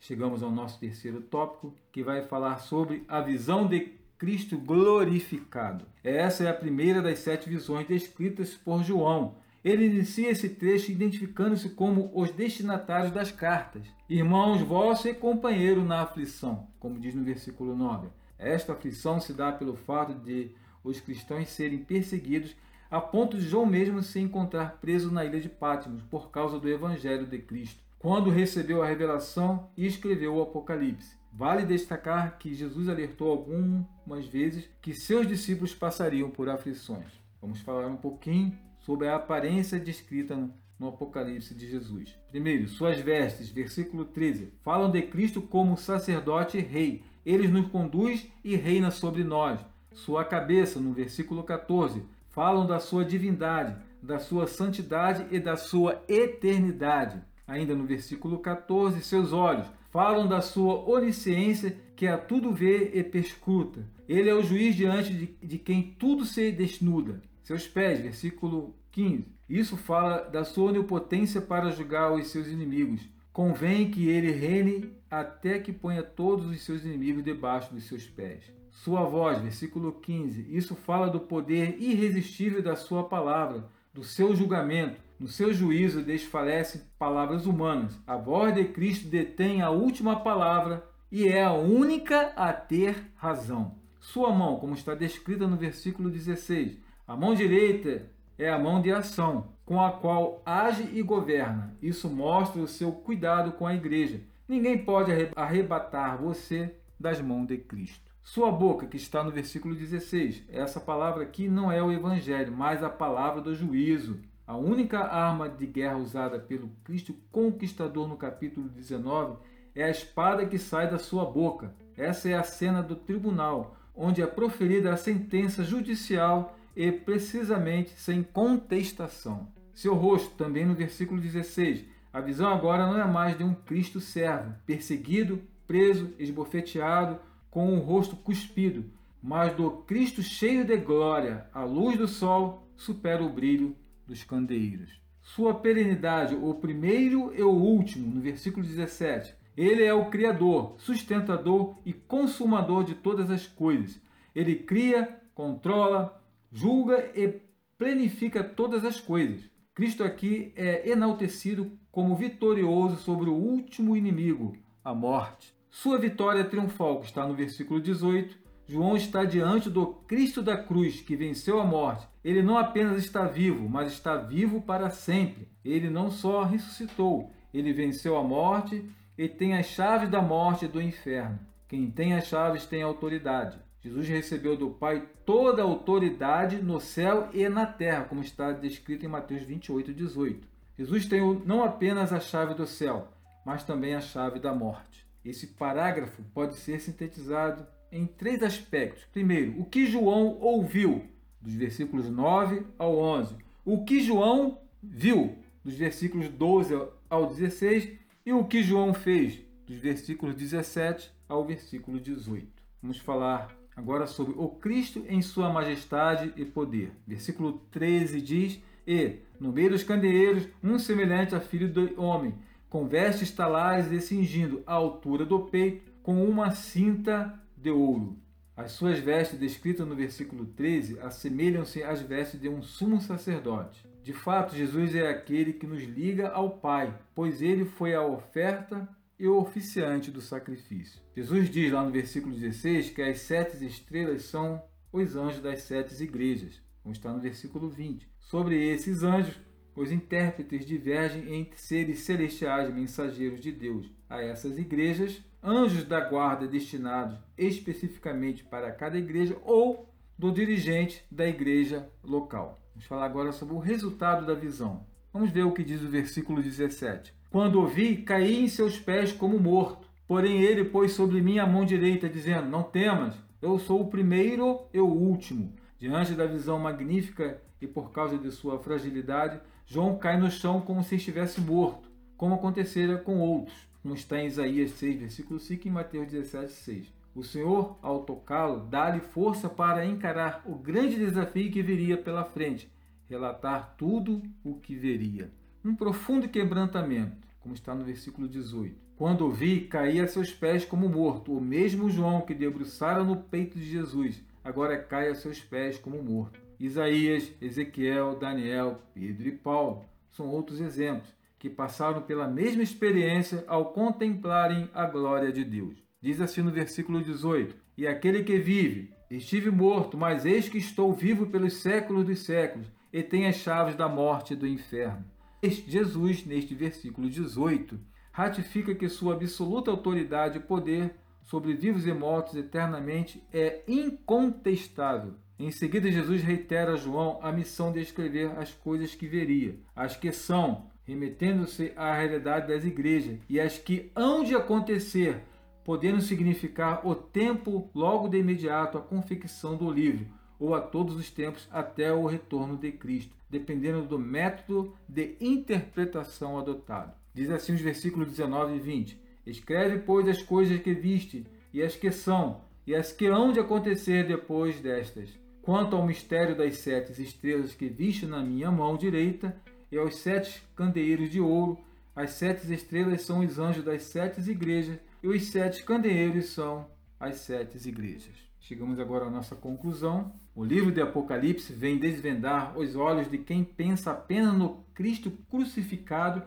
Chegamos 0.00 0.42
ao 0.42 0.50
nosso 0.50 0.78
terceiro 0.78 1.22
tópico, 1.22 1.74
que 1.90 2.02
vai 2.02 2.26
falar 2.26 2.58
sobre 2.58 3.04
a 3.08 3.22
visão 3.22 3.66
de 3.66 3.80
Cristo 4.18 4.58
glorificado. 4.58 5.86
Essa 6.02 6.44
é 6.44 6.50
a 6.50 6.54
primeira 6.54 7.00
das 7.00 7.20
sete 7.20 7.48
visões 7.48 7.86
descritas 7.86 8.54
por 8.54 8.82
João. 8.82 9.36
Ele 9.64 9.86
inicia 9.86 10.30
esse 10.30 10.50
trecho 10.50 10.92
identificando-se 10.92 11.70
como 11.70 12.10
os 12.14 12.30
destinatários 12.30 13.10
das 13.10 13.32
cartas, 13.32 13.86
irmãos 14.08 14.60
vossos 14.60 15.06
e 15.06 15.14
companheiro 15.14 15.82
na 15.82 16.02
aflição, 16.02 16.68
como 16.78 17.00
diz 17.00 17.14
no 17.14 17.24
versículo 17.24 17.74
9. 17.74 18.08
Esta 18.38 18.74
aflição 18.74 19.18
se 19.18 19.32
dá 19.32 19.50
pelo 19.50 19.74
fato 19.74 20.12
de 20.14 20.50
os 20.84 21.00
cristãos 21.00 21.48
serem 21.48 21.78
perseguidos 21.78 22.54
a 22.90 23.00
ponto 23.00 23.38
de 23.38 23.48
João 23.48 23.64
mesmo 23.64 24.02
se 24.02 24.20
encontrar 24.20 24.78
preso 24.80 25.10
na 25.10 25.24
ilha 25.24 25.40
de 25.40 25.48
Patmos 25.48 26.02
por 26.02 26.30
causa 26.30 26.60
do 26.60 26.68
evangelho 26.68 27.26
de 27.26 27.38
Cristo, 27.38 27.82
quando 27.98 28.30
recebeu 28.30 28.82
a 28.82 28.86
revelação 28.86 29.70
e 29.76 29.86
escreveu 29.86 30.36
o 30.36 30.42
Apocalipse. 30.42 31.16
Vale 31.32 31.64
destacar 31.64 32.38
que 32.38 32.54
Jesus 32.54 32.88
alertou 32.88 33.30
algumas 33.32 34.26
vezes 34.26 34.68
que 34.80 34.94
seus 34.94 35.26
discípulos 35.26 35.74
passariam 35.74 36.30
por 36.30 36.48
aflições. 36.48 37.20
Vamos 37.40 37.60
falar 37.62 37.88
um 37.88 37.96
pouquinho 37.96 38.56
sobre 38.84 39.08
a 39.08 39.16
aparência 39.16 39.80
descrita 39.80 40.36
no 40.78 40.88
Apocalipse 40.88 41.54
de 41.54 41.68
Jesus. 41.68 42.14
Primeiro, 42.30 42.68
suas 42.68 42.98
vestes, 42.98 43.48
versículo 43.48 44.04
13, 44.04 44.52
falam 44.62 44.90
de 44.90 45.00
Cristo 45.02 45.40
como 45.40 45.76
sacerdote 45.76 46.58
rei. 46.58 47.02
Ele 47.24 47.48
nos 47.48 47.68
conduz 47.68 48.26
e 48.44 48.54
reina 48.56 48.90
sobre 48.90 49.24
nós. 49.24 49.58
Sua 49.92 50.24
cabeça, 50.24 50.78
no 50.78 50.92
versículo 50.92 51.42
14, 51.42 52.02
falam 52.28 52.66
da 52.66 52.78
sua 52.78 53.04
divindade, 53.04 53.76
da 54.02 54.18
sua 54.18 54.46
santidade 54.46 55.26
e 55.30 55.40
da 55.40 55.56
sua 55.56 56.02
eternidade. 56.06 57.22
Ainda 57.46 57.74
no 57.74 57.84
versículo 57.84 58.38
14, 58.38 59.02
seus 59.02 59.32
olhos 59.32 59.66
falam 59.90 60.26
da 60.26 60.42
sua 60.42 60.84
onisciência, 60.90 61.76
que 61.94 62.08
a 62.08 62.18
tudo 62.18 62.52
vê 62.52 62.90
e 62.92 63.04
perscruta. 63.04 63.86
Ele 64.08 64.28
é 64.28 64.34
o 64.34 64.42
juiz 64.42 64.74
diante 64.74 65.14
de, 65.14 65.26
de 65.40 65.56
quem 65.56 65.94
tudo 65.96 66.24
se 66.24 66.50
desnuda. 66.50 67.22
Seus 67.44 67.68
pés, 67.68 68.00
versículo 68.00 68.74
15. 68.90 69.28
Isso 69.48 69.76
fala 69.76 70.22
da 70.22 70.44
sua 70.44 70.70
onipotência 70.70 71.42
para 71.42 71.70
julgar 71.70 72.10
os 72.10 72.28
seus 72.28 72.46
inimigos. 72.46 73.06
Convém 73.34 73.90
que 73.90 74.08
ele 74.08 74.30
reine 74.30 74.90
até 75.10 75.58
que 75.58 75.70
ponha 75.70 76.02
todos 76.02 76.46
os 76.46 76.62
seus 76.62 76.84
inimigos 76.84 77.22
debaixo 77.22 77.74
dos 77.74 77.84
seus 77.84 78.06
pés. 78.06 78.50
Sua 78.70 79.04
voz, 79.04 79.42
versículo 79.42 79.92
15. 79.92 80.56
Isso 80.56 80.74
fala 80.74 81.10
do 81.10 81.20
poder 81.20 81.76
irresistível 81.78 82.62
da 82.62 82.76
sua 82.76 83.04
palavra, 83.04 83.68
do 83.92 84.02
seu 84.02 84.34
julgamento, 84.34 84.98
no 85.20 85.28
seu 85.28 85.52
juízo 85.52 86.02
desfalecem 86.02 86.80
palavras 86.98 87.44
humanas. 87.44 87.98
A 88.06 88.16
voz 88.16 88.54
de 88.54 88.64
Cristo 88.64 89.06
detém 89.06 89.60
a 89.60 89.68
última 89.68 90.20
palavra 90.20 90.82
e 91.12 91.28
é 91.28 91.44
a 91.44 91.52
única 91.52 92.32
a 92.36 92.54
ter 92.54 93.12
razão. 93.16 93.74
Sua 94.00 94.32
mão, 94.32 94.56
como 94.56 94.74
está 94.74 94.94
descrita 94.94 95.46
no 95.46 95.56
versículo 95.56 96.10
16, 96.10 96.83
a 97.06 97.14
mão 97.14 97.34
direita 97.34 98.06
é 98.38 98.48
a 98.48 98.58
mão 98.58 98.80
de 98.80 98.90
ação, 98.90 99.48
com 99.66 99.78
a 99.78 99.92
qual 99.92 100.40
age 100.44 100.88
e 100.94 101.02
governa. 101.02 101.76
Isso 101.82 102.08
mostra 102.08 102.62
o 102.62 102.66
seu 102.66 102.92
cuidado 102.92 103.52
com 103.52 103.66
a 103.66 103.74
igreja. 103.74 104.22
Ninguém 104.48 104.78
pode 104.78 105.12
arrebatar 105.36 106.16
você 106.16 106.74
das 106.98 107.20
mãos 107.20 107.46
de 107.46 107.58
Cristo. 107.58 108.10
Sua 108.22 108.50
boca, 108.50 108.86
que 108.86 108.96
está 108.96 109.22
no 109.22 109.30
versículo 109.30 109.74
16, 109.74 110.44
essa 110.48 110.80
palavra 110.80 111.24
aqui 111.24 111.46
não 111.46 111.70
é 111.70 111.82
o 111.82 111.92
evangelho, 111.92 112.50
mas 112.56 112.82
a 112.82 112.88
palavra 112.88 113.42
do 113.42 113.54
juízo. 113.54 114.18
A 114.46 114.56
única 114.56 115.00
arma 115.00 115.46
de 115.46 115.66
guerra 115.66 115.98
usada 115.98 116.38
pelo 116.38 116.70
Cristo 116.84 117.14
conquistador 117.30 118.08
no 118.08 118.16
capítulo 118.16 118.66
19 118.70 119.36
é 119.74 119.84
a 119.84 119.90
espada 119.90 120.46
que 120.46 120.58
sai 120.58 120.90
da 120.90 120.98
sua 120.98 121.26
boca. 121.26 121.74
Essa 121.98 122.30
é 122.30 122.34
a 122.34 122.42
cena 122.42 122.82
do 122.82 122.96
tribunal, 122.96 123.76
onde 123.94 124.22
é 124.22 124.26
proferida 124.26 124.90
a 124.90 124.96
sentença 124.96 125.62
judicial 125.62 126.56
e 126.76 126.90
precisamente 126.92 127.90
sem 127.96 128.22
contestação. 128.22 129.48
Seu 129.72 129.94
rosto, 129.94 130.30
também 130.36 130.64
no 130.64 130.74
versículo 130.74 131.20
16, 131.20 131.84
a 132.12 132.20
visão 132.20 132.52
agora 132.52 132.86
não 132.86 133.00
é 133.00 133.04
mais 133.04 133.36
de 133.36 133.42
um 133.42 133.54
Cristo 133.54 134.00
servo, 134.00 134.54
perseguido, 134.64 135.42
preso, 135.66 136.14
esbofeteado, 136.18 137.18
com 137.50 137.74
o 137.74 137.80
rosto 137.80 138.16
cuspido, 138.16 138.84
mas 139.22 139.54
do 139.54 139.70
Cristo 139.70 140.22
cheio 140.22 140.64
de 140.64 140.76
glória. 140.76 141.46
A 141.52 141.64
luz 141.64 141.98
do 141.98 142.06
sol 142.06 142.68
supera 142.76 143.22
o 143.22 143.28
brilho 143.28 143.74
dos 144.06 144.22
candeeiros. 144.22 145.00
Sua 145.22 145.54
perenidade, 145.54 146.34
o 146.34 146.54
primeiro 146.54 147.32
e 147.34 147.42
o 147.42 147.50
último, 147.50 148.14
no 148.14 148.20
versículo 148.20 148.64
17. 148.64 149.34
Ele 149.56 149.82
é 149.82 149.94
o 149.94 150.10
Criador, 150.10 150.74
sustentador 150.78 151.78
e 151.86 151.92
consumador 151.92 152.84
de 152.84 152.94
todas 152.94 153.30
as 153.30 153.46
coisas. 153.46 154.00
Ele 154.34 154.56
cria, 154.56 155.20
controla, 155.34 156.22
julga 156.54 157.10
e 157.16 157.40
planifica 157.76 158.44
todas 158.44 158.84
as 158.84 159.00
coisas. 159.00 159.50
Cristo 159.74 160.04
aqui 160.04 160.52
é 160.54 160.88
enaltecido 160.88 161.76
como 161.90 162.14
vitorioso 162.14 162.96
sobre 162.96 163.28
o 163.28 163.34
último 163.34 163.96
inimigo, 163.96 164.56
a 164.84 164.94
morte. 164.94 165.52
Sua 165.68 165.98
vitória 165.98 166.44
triunfal, 166.44 167.00
que 167.00 167.06
está 167.06 167.26
no 167.26 167.34
versículo 167.34 167.80
18, 167.80 168.38
João 168.68 168.96
está 168.96 169.24
diante 169.24 169.68
do 169.68 169.84
Cristo 169.84 170.40
da 170.40 170.56
cruz 170.56 171.00
que 171.00 171.16
venceu 171.16 171.60
a 171.60 171.66
morte. 171.66 172.06
Ele 172.24 172.40
não 172.40 172.56
apenas 172.56 172.98
está 173.04 173.26
vivo, 173.26 173.68
mas 173.68 173.92
está 173.92 174.16
vivo 174.16 174.62
para 174.62 174.90
sempre. 174.90 175.48
Ele 175.64 175.90
não 175.90 176.08
só 176.08 176.44
ressuscitou, 176.44 177.32
ele 177.52 177.72
venceu 177.72 178.16
a 178.16 178.22
morte 178.22 178.88
e 179.18 179.28
tem 179.28 179.56
as 179.56 179.66
chaves 179.66 180.08
da 180.08 180.22
morte 180.22 180.66
e 180.66 180.68
do 180.68 180.80
inferno. 180.80 181.38
Quem 181.66 181.90
tem 181.90 182.14
as 182.14 182.28
chaves 182.28 182.64
tem 182.64 182.80
autoridade. 182.80 183.58
Jesus 183.84 184.08
recebeu 184.08 184.56
do 184.56 184.70
Pai 184.70 185.06
toda 185.26 185.60
a 185.60 185.66
autoridade 185.66 186.56
no 186.56 186.80
céu 186.80 187.28
e 187.34 187.46
na 187.50 187.66
terra, 187.66 188.04
como 188.04 188.22
está 188.22 188.50
descrito 188.50 189.04
em 189.04 189.08
Mateus 189.10 189.42
28, 189.42 189.92
18. 189.92 190.48
Jesus 190.78 191.04
tem 191.04 191.20
não 191.44 191.62
apenas 191.62 192.10
a 192.10 192.18
chave 192.18 192.54
do 192.54 192.66
céu, 192.66 193.08
mas 193.44 193.62
também 193.62 193.94
a 193.94 194.00
chave 194.00 194.40
da 194.40 194.54
morte. 194.54 195.06
Esse 195.22 195.48
parágrafo 195.48 196.22
pode 196.32 196.56
ser 196.56 196.80
sintetizado 196.80 197.66
em 197.92 198.06
três 198.06 198.42
aspectos. 198.42 199.04
Primeiro, 199.12 199.60
o 199.60 199.66
que 199.66 199.86
João 199.86 200.38
ouviu, 200.40 201.04
dos 201.38 201.52
versículos 201.52 202.08
9 202.08 202.66
ao 202.78 202.96
11. 202.96 203.36
O 203.66 203.84
que 203.84 204.00
João 204.00 204.62
viu, 204.82 205.36
dos 205.62 205.74
versículos 205.74 206.30
12 206.30 206.88
ao 207.10 207.26
16. 207.26 207.90
E 208.24 208.32
o 208.32 208.44
que 208.44 208.62
João 208.62 208.94
fez, 208.94 209.40
dos 209.66 209.76
versículos 209.76 210.34
17 210.34 211.12
ao 211.28 211.44
versículo 211.44 212.00
18. 212.00 212.48
Vamos 212.82 212.98
falar 212.98 213.54
agora 213.76 214.06
sobre 214.06 214.34
o 214.36 214.48
Cristo 214.48 215.04
em 215.08 215.20
sua 215.22 215.52
majestade 215.52 216.32
e 216.36 216.44
poder. 216.44 216.92
Versículo 217.06 217.60
13 217.70 218.20
diz: 218.20 218.62
E, 218.86 219.16
no 219.38 219.52
meio 219.52 219.70
dos 219.70 219.82
candeeiros, 219.82 220.48
um 220.62 220.78
semelhante 220.78 221.34
a 221.34 221.40
filho 221.40 221.68
do 221.68 222.00
homem, 222.00 222.34
com 222.68 222.86
vestes 222.86 223.30
talares 223.30 223.90
e 223.90 224.00
cingindo 224.00 224.62
a 224.66 224.74
altura 224.74 225.24
do 225.24 225.40
peito, 225.40 225.92
com 226.02 226.24
uma 226.24 226.50
cinta 226.50 227.38
de 227.56 227.70
ouro. 227.70 228.18
As 228.56 228.72
suas 228.72 229.00
vestes, 229.00 229.38
descritas 229.38 229.86
no 229.86 229.96
versículo 229.96 230.46
13, 230.46 231.00
assemelham-se 231.00 231.82
às 231.82 232.00
vestes 232.00 232.40
de 232.40 232.48
um 232.48 232.62
sumo 232.62 233.00
sacerdote. 233.00 233.84
De 234.02 234.12
fato, 234.12 234.54
Jesus 234.54 234.94
é 234.94 235.08
aquele 235.08 235.54
que 235.54 235.66
nos 235.66 235.82
liga 235.82 236.28
ao 236.28 236.50
Pai, 236.50 236.94
pois 237.14 237.42
ele 237.42 237.64
foi 237.64 237.94
a 237.94 238.02
oferta 238.02 238.88
e 239.18 239.26
o 239.26 239.38
oficiante 239.38 240.10
do 240.10 240.20
sacrifício. 240.20 241.00
Jesus 241.16 241.50
diz 241.50 241.72
lá 241.72 241.84
no 241.84 241.90
versículo 241.90 242.34
16 242.34 242.90
que 242.90 243.02
as 243.02 243.20
sete 243.20 243.64
estrelas 243.64 244.22
são 244.24 244.62
os 244.92 245.16
anjos 245.16 245.40
das 245.40 245.62
sete 245.62 246.00
igrejas, 246.02 246.62
como 246.82 246.92
está 246.92 247.12
no 247.12 247.20
versículo 247.20 247.68
20. 247.68 248.08
Sobre 248.20 248.68
esses 248.68 249.02
anjos, 249.02 249.38
Os 249.76 249.90
intérpretes 249.90 250.64
divergem 250.64 251.34
entre 251.34 251.58
seres 251.58 252.00
celestiais 252.00 252.72
mensageiros 252.72 253.40
de 253.40 253.50
Deus 253.50 253.90
a 254.08 254.22
essas 254.22 254.56
igrejas, 254.56 255.20
anjos 255.42 255.84
da 255.84 256.00
guarda 256.00 256.46
destinados 256.46 257.18
especificamente 257.36 258.44
para 258.44 258.70
cada 258.70 258.96
igreja 258.96 259.36
ou 259.42 259.92
do 260.16 260.30
dirigente 260.30 261.04
da 261.10 261.26
igreja 261.26 261.90
local. 262.04 262.62
Vamos 262.72 262.86
falar 262.86 263.06
agora 263.06 263.32
sobre 263.32 263.54
o 263.54 263.58
resultado 263.58 264.24
da 264.24 264.34
visão. 264.34 264.86
Vamos 265.12 265.30
ver 265.30 265.42
o 265.42 265.52
que 265.52 265.64
diz 265.64 265.82
o 265.82 265.88
versículo 265.88 266.40
17. 266.40 267.12
Quando 267.34 267.60
ouvi, 267.60 267.96
caí 267.96 268.44
em 268.44 268.46
seus 268.46 268.78
pés 268.78 269.10
como 269.10 269.40
morto. 269.40 269.88
Porém, 270.06 270.42
ele 270.42 270.66
pôs 270.66 270.92
sobre 270.92 271.20
mim 271.20 271.40
a 271.40 271.44
mão 271.44 271.64
direita, 271.64 272.08
dizendo: 272.08 272.48
Não 272.48 272.62
temas, 272.62 273.16
eu 273.42 273.58
sou 273.58 273.80
o 273.80 273.88
primeiro 273.88 274.60
e 274.72 274.78
o 274.78 274.86
último. 274.86 275.52
Diante 275.76 276.14
da 276.14 276.26
visão 276.26 276.60
magnífica 276.60 277.42
e 277.60 277.66
por 277.66 277.90
causa 277.90 278.16
de 278.16 278.30
sua 278.30 278.60
fragilidade, 278.60 279.40
João 279.66 279.98
cai 279.98 280.16
no 280.16 280.30
chão 280.30 280.60
como 280.60 280.84
se 280.84 280.94
estivesse 280.94 281.40
morto, 281.40 281.90
como 282.16 282.36
acontecera 282.36 282.98
com 282.98 283.18
outros, 283.18 283.68
como 283.82 283.96
está 283.96 284.20
em 284.20 284.28
Isaías 284.28 284.70
6, 284.70 285.00
versículo 285.00 285.40
5 285.40 285.66
e 285.66 285.70
Mateus 285.72 286.06
17, 286.06 286.52
6. 286.52 286.94
O 287.16 287.24
Senhor, 287.24 287.76
ao 287.82 288.04
tocá-lo, 288.04 288.60
dá-lhe 288.60 289.00
força 289.00 289.48
para 289.48 289.84
encarar 289.84 290.40
o 290.46 290.54
grande 290.54 290.94
desafio 290.94 291.50
que 291.50 291.64
viria 291.64 291.96
pela 291.96 292.24
frente, 292.24 292.70
relatar 293.10 293.74
tudo 293.76 294.22
o 294.44 294.54
que 294.54 294.76
veria. 294.76 295.32
Um 295.64 295.74
profundo 295.74 296.28
quebrantamento, 296.28 297.23
como 297.44 297.54
está 297.54 297.74
no 297.74 297.84
versículo 297.84 298.26
18. 298.26 298.74
Quando 298.96 299.26
ouvi, 299.26 299.60
caí 299.60 300.00
a 300.00 300.08
seus 300.08 300.32
pés 300.32 300.64
como 300.64 300.88
morto. 300.88 301.36
O 301.36 301.40
mesmo 301.40 301.90
João 301.90 302.22
que 302.22 302.34
debruçara 302.34 303.04
no 303.04 303.16
peito 303.16 303.58
de 303.58 303.66
Jesus, 303.66 304.24
agora 304.42 304.78
cai 304.78 305.08
a 305.10 305.14
seus 305.14 305.40
pés 305.40 305.78
como 305.78 306.02
morto. 306.02 306.40
Isaías, 306.58 307.30
Ezequiel, 307.42 308.18
Daniel, 308.18 308.80
Pedro 308.94 309.28
e 309.28 309.32
Paulo 309.32 309.84
são 310.10 310.26
outros 310.28 310.58
exemplos 310.58 311.14
que 311.38 311.50
passaram 311.50 312.00
pela 312.00 312.26
mesma 312.26 312.62
experiência 312.62 313.44
ao 313.46 313.72
contemplarem 313.72 314.70
a 314.72 314.86
glória 314.86 315.30
de 315.30 315.44
Deus. 315.44 315.76
Diz 316.00 316.22
assim 316.22 316.40
no 316.40 316.50
versículo 316.50 317.02
18: 317.02 317.54
E 317.76 317.86
aquele 317.86 318.24
que 318.24 318.38
vive, 318.38 318.90
estive 319.10 319.50
morto, 319.50 319.98
mas 319.98 320.24
eis 320.24 320.48
que 320.48 320.56
estou 320.56 320.94
vivo 320.94 321.26
pelos 321.26 321.60
séculos 321.60 322.06
dos 322.06 322.20
séculos, 322.20 322.72
e 322.90 323.02
tenho 323.02 323.28
as 323.28 323.36
chaves 323.36 323.74
da 323.74 323.86
morte 323.86 324.32
e 324.32 324.36
do 324.36 324.46
inferno. 324.46 325.04
Jesus, 325.50 326.24
neste 326.24 326.54
versículo 326.54 327.08
18, 327.08 327.78
ratifica 328.12 328.74
que 328.74 328.88
sua 328.88 329.14
absoluta 329.14 329.70
autoridade 329.70 330.38
e 330.38 330.42
poder 330.42 330.94
sobre 331.22 331.54
vivos 331.54 331.86
e 331.86 331.92
mortos 331.92 332.36
eternamente 332.36 333.22
é 333.32 333.62
incontestável. 333.66 335.14
Em 335.38 335.50
seguida, 335.50 335.90
Jesus 335.90 336.22
reitera 336.22 336.74
a 336.74 336.76
João 336.76 337.18
a 337.20 337.32
missão 337.32 337.72
de 337.72 337.80
escrever 337.80 338.30
as 338.38 338.52
coisas 338.52 338.94
que 338.94 339.06
veria, 339.06 339.58
as 339.74 339.96
que 339.96 340.12
são, 340.12 340.66
remetendo-se 340.84 341.72
à 341.74 341.92
realidade 341.94 342.48
das 342.48 342.64
igrejas, 342.64 343.18
e 343.28 343.40
as 343.40 343.58
que 343.58 343.90
hão 343.96 344.22
de 344.22 344.36
acontecer, 344.36 345.22
podendo 345.64 346.00
significar 346.00 346.86
o 346.86 346.94
tempo 346.94 347.68
logo 347.74 348.06
de 348.06 348.18
imediato 348.18 348.78
à 348.78 348.80
confecção 348.80 349.56
do 349.56 349.70
livro, 349.70 350.06
ou 350.38 350.54
a 350.54 350.60
todos 350.60 350.96
os 350.96 351.10
tempos 351.10 351.48
até 351.50 351.92
o 351.92 352.06
retorno 352.06 352.56
de 352.56 352.72
Cristo, 352.72 353.14
dependendo 353.30 353.82
do 353.82 353.98
método 353.98 354.74
de 354.88 355.16
interpretação 355.20 356.38
adotado. 356.38 356.92
Diz 357.12 357.30
assim 357.30 357.54
os 357.54 357.60
versículos 357.60 358.08
19 358.08 358.56
e 358.56 358.58
20: 358.58 359.00
Escreve, 359.26 359.78
pois, 359.78 360.08
as 360.08 360.22
coisas 360.22 360.60
que 360.60 360.74
viste, 360.74 361.26
e 361.52 361.62
as 361.62 361.76
que 361.76 361.90
são, 361.90 362.42
e 362.66 362.74
as 362.74 362.92
que 362.92 363.06
hão 363.06 363.32
de 363.32 363.40
acontecer 363.40 364.06
depois 364.06 364.60
destas. 364.60 365.10
Quanto 365.40 365.76
ao 365.76 365.86
mistério 365.86 366.36
das 366.36 366.56
sete 366.58 367.00
estrelas 367.02 367.54
que 367.54 367.68
viste 367.68 368.06
na 368.06 368.22
minha 368.22 368.50
mão 368.50 368.76
direita, 368.76 369.36
e 369.70 369.76
aos 369.76 369.96
sete 369.96 370.42
candeeiros 370.56 371.10
de 371.10 371.20
ouro, 371.20 371.58
as 371.94 372.10
sete 372.10 372.52
estrelas 372.52 373.02
são 373.02 373.20
os 373.20 373.38
anjos 373.38 373.64
das 373.64 373.82
sete 373.84 374.20
igrejas, 374.28 374.78
e 375.02 375.08
os 375.08 375.24
sete 375.26 375.62
candeeiros 375.62 376.26
são 376.26 376.66
as 376.98 377.16
sete 377.16 377.68
igrejas. 377.68 378.14
Chegamos 378.46 378.78
agora 378.78 379.06
à 379.06 379.10
nossa 379.10 379.34
conclusão. 379.34 380.12
O 380.34 380.44
livro 380.44 380.70
de 380.70 380.78
Apocalipse 380.78 381.50
vem 381.50 381.78
desvendar 381.78 382.54
os 382.58 382.76
olhos 382.76 383.10
de 383.10 383.16
quem 383.16 383.42
pensa 383.42 383.92
apenas 383.92 384.34
no 384.34 384.62
Cristo 384.74 385.10
crucificado 385.30 386.22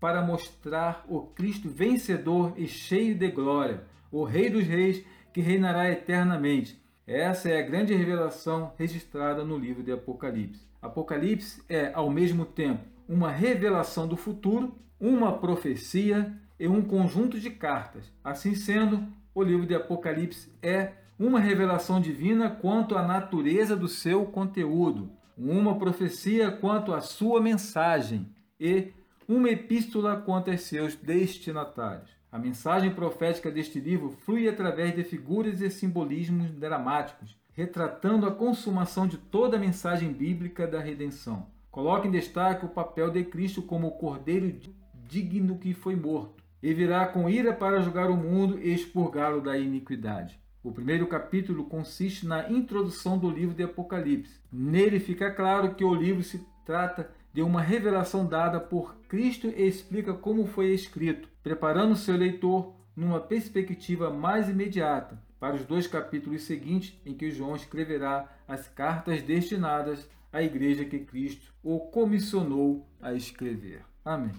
para 0.00 0.22
mostrar 0.22 1.04
o 1.06 1.20
Cristo 1.20 1.68
vencedor 1.68 2.54
e 2.56 2.66
cheio 2.66 3.14
de 3.14 3.30
glória, 3.30 3.84
o 4.10 4.24
Rei 4.24 4.48
dos 4.48 4.66
Reis 4.66 5.04
que 5.30 5.42
reinará 5.42 5.90
eternamente. 5.90 6.82
Essa 7.06 7.50
é 7.50 7.58
a 7.58 7.66
grande 7.66 7.94
revelação 7.94 8.72
registrada 8.78 9.44
no 9.44 9.58
livro 9.58 9.82
de 9.82 9.92
Apocalipse. 9.92 10.66
Apocalipse 10.80 11.62
é, 11.68 11.92
ao 11.92 12.08
mesmo 12.08 12.46
tempo, 12.46 12.82
uma 13.06 13.30
revelação 13.30 14.08
do 14.08 14.16
futuro, 14.16 14.74
uma 14.98 15.36
profecia 15.36 16.34
e 16.58 16.66
um 16.66 16.80
conjunto 16.80 17.38
de 17.38 17.50
cartas. 17.50 18.10
Assim 18.24 18.54
sendo, 18.54 19.06
o 19.34 19.42
livro 19.42 19.66
de 19.66 19.74
Apocalipse 19.74 20.50
é 20.62 20.92
uma 21.18 21.40
revelação 21.40 22.00
divina 22.00 22.48
quanto 22.48 22.96
à 22.96 23.02
natureza 23.02 23.74
do 23.74 23.88
seu 23.88 24.24
conteúdo, 24.26 25.10
uma 25.36 25.76
profecia 25.76 26.50
quanto 26.50 26.94
à 26.94 27.00
sua 27.00 27.40
mensagem 27.40 28.28
e 28.60 28.92
uma 29.26 29.50
epístola 29.50 30.16
quanto 30.16 30.50
aos 30.50 30.60
seus 30.60 30.94
destinatários. 30.94 32.10
A 32.30 32.38
mensagem 32.38 32.94
profética 32.94 33.50
deste 33.50 33.80
livro 33.80 34.10
flui 34.10 34.48
através 34.48 34.94
de 34.94 35.02
figuras 35.02 35.60
e 35.60 35.70
simbolismos 35.70 36.52
dramáticos, 36.52 37.36
retratando 37.52 38.26
a 38.26 38.30
consumação 38.30 39.08
de 39.08 39.16
toda 39.16 39.56
a 39.56 39.60
mensagem 39.60 40.12
bíblica 40.12 40.66
da 40.66 40.78
redenção. 40.78 41.46
Coloca 41.70 42.06
em 42.06 42.12
destaque 42.12 42.64
o 42.64 42.68
papel 42.68 43.10
de 43.10 43.24
Cristo 43.24 43.62
como 43.62 43.88
o 43.88 43.92
cordeiro 43.92 44.60
digno 45.06 45.58
que 45.58 45.74
foi 45.74 45.96
morto, 45.96 46.42
e 46.62 46.72
virá 46.72 47.06
com 47.06 47.28
ira 47.28 47.52
para 47.52 47.80
julgar 47.80 48.10
o 48.10 48.16
mundo 48.16 48.58
e 48.60 48.72
expurgá-lo 48.72 49.40
da 49.40 49.58
iniquidade. 49.58 50.38
O 50.62 50.72
primeiro 50.72 51.06
capítulo 51.06 51.64
consiste 51.64 52.26
na 52.26 52.50
introdução 52.50 53.16
do 53.16 53.30
livro 53.30 53.54
de 53.54 53.62
Apocalipse. 53.62 54.40
Nele 54.52 54.98
fica 54.98 55.30
claro 55.30 55.74
que 55.74 55.84
o 55.84 55.94
livro 55.94 56.22
se 56.22 56.44
trata 56.66 57.10
de 57.32 57.42
uma 57.42 57.62
revelação 57.62 58.26
dada 58.26 58.58
por 58.58 58.96
Cristo 59.08 59.46
e 59.46 59.66
explica 59.66 60.12
como 60.12 60.46
foi 60.46 60.74
escrito, 60.74 61.28
preparando 61.42 61.94
seu 61.94 62.16
leitor 62.16 62.74
numa 62.96 63.20
perspectiva 63.20 64.10
mais 64.10 64.48
imediata 64.48 65.22
para 65.38 65.54
os 65.54 65.64
dois 65.64 65.86
capítulos 65.86 66.42
seguintes, 66.42 67.00
em 67.06 67.14
que 67.14 67.30
João 67.30 67.54
escreverá 67.54 68.28
as 68.48 68.66
cartas 68.66 69.22
destinadas 69.22 70.08
à 70.32 70.42
igreja 70.42 70.84
que 70.84 70.98
Cristo 70.98 71.54
o 71.62 71.78
comissionou 71.78 72.88
a 73.00 73.14
escrever. 73.14 73.84
Amém. 74.04 74.34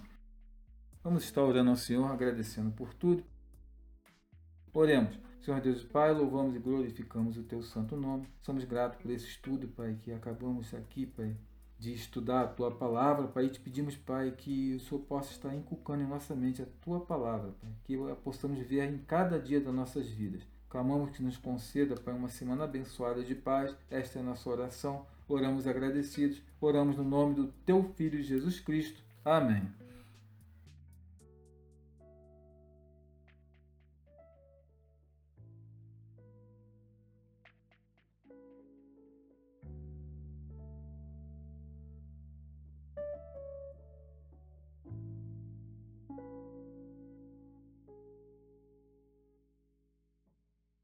Vamos 1.01 1.23
estar 1.23 1.41
orando 1.41 1.69
ao 1.69 1.77
Senhor, 1.77 2.11
agradecendo 2.11 2.71
por 2.71 2.93
tudo. 2.93 3.23
Oremos. 4.73 5.28
Senhor 5.41 5.61
Deus 5.61 5.83
Pai, 5.83 6.13
louvamos 6.13 6.55
e 6.55 6.59
glorificamos 6.59 7.37
o 7.37 7.43
Teu 7.43 7.61
santo 7.61 7.95
nome. 7.95 8.27
Somos 8.41 8.65
gratos 8.65 9.01
por 9.01 9.09
esse 9.09 9.25
estudo, 9.25 9.67
Pai, 9.69 9.97
que 10.03 10.11
acabamos 10.11 10.73
aqui, 10.73 11.05
Pai, 11.05 11.35
de 11.77 11.93
estudar 11.93 12.43
a 12.43 12.47
Tua 12.47 12.69
palavra, 12.71 13.27
Pai, 13.27 13.45
e 13.45 13.49
te 13.49 13.59
pedimos, 13.59 13.95
Pai, 13.95 14.31
que 14.31 14.75
o 14.75 14.79
Senhor 14.79 15.01
possa 15.01 15.31
estar 15.31 15.55
inculcando 15.55 16.03
em 16.03 16.07
nossa 16.07 16.35
mente 16.35 16.61
a 16.61 16.67
Tua 16.81 16.99
palavra, 16.99 17.53
Pai, 17.61 17.71
que 17.85 17.97
possamos 18.23 18.59
ver 18.59 18.83
em 18.91 18.97
cada 18.97 19.39
dia 19.39 19.61
das 19.61 19.73
nossas 19.73 20.07
vidas. 20.09 20.45
Clamamos 20.69 21.09
que 21.11 21.23
nos 21.23 21.37
conceda, 21.37 21.95
Pai, 21.95 22.13
uma 22.13 22.29
semana 22.29 22.65
abençoada 22.65 23.23
de 23.23 23.33
paz. 23.33 23.75
Esta 23.89 24.19
é 24.19 24.21
a 24.21 24.25
nossa 24.25 24.47
oração. 24.49 25.05
Oramos 25.27 25.65
agradecidos. 25.65 26.43
Oramos 26.61 26.97
no 26.97 27.03
nome 27.03 27.33
do 27.33 27.47
Teu 27.65 27.83
Filho 27.95 28.21
Jesus 28.21 28.59
Cristo. 28.59 29.01
Amém. 29.25 29.78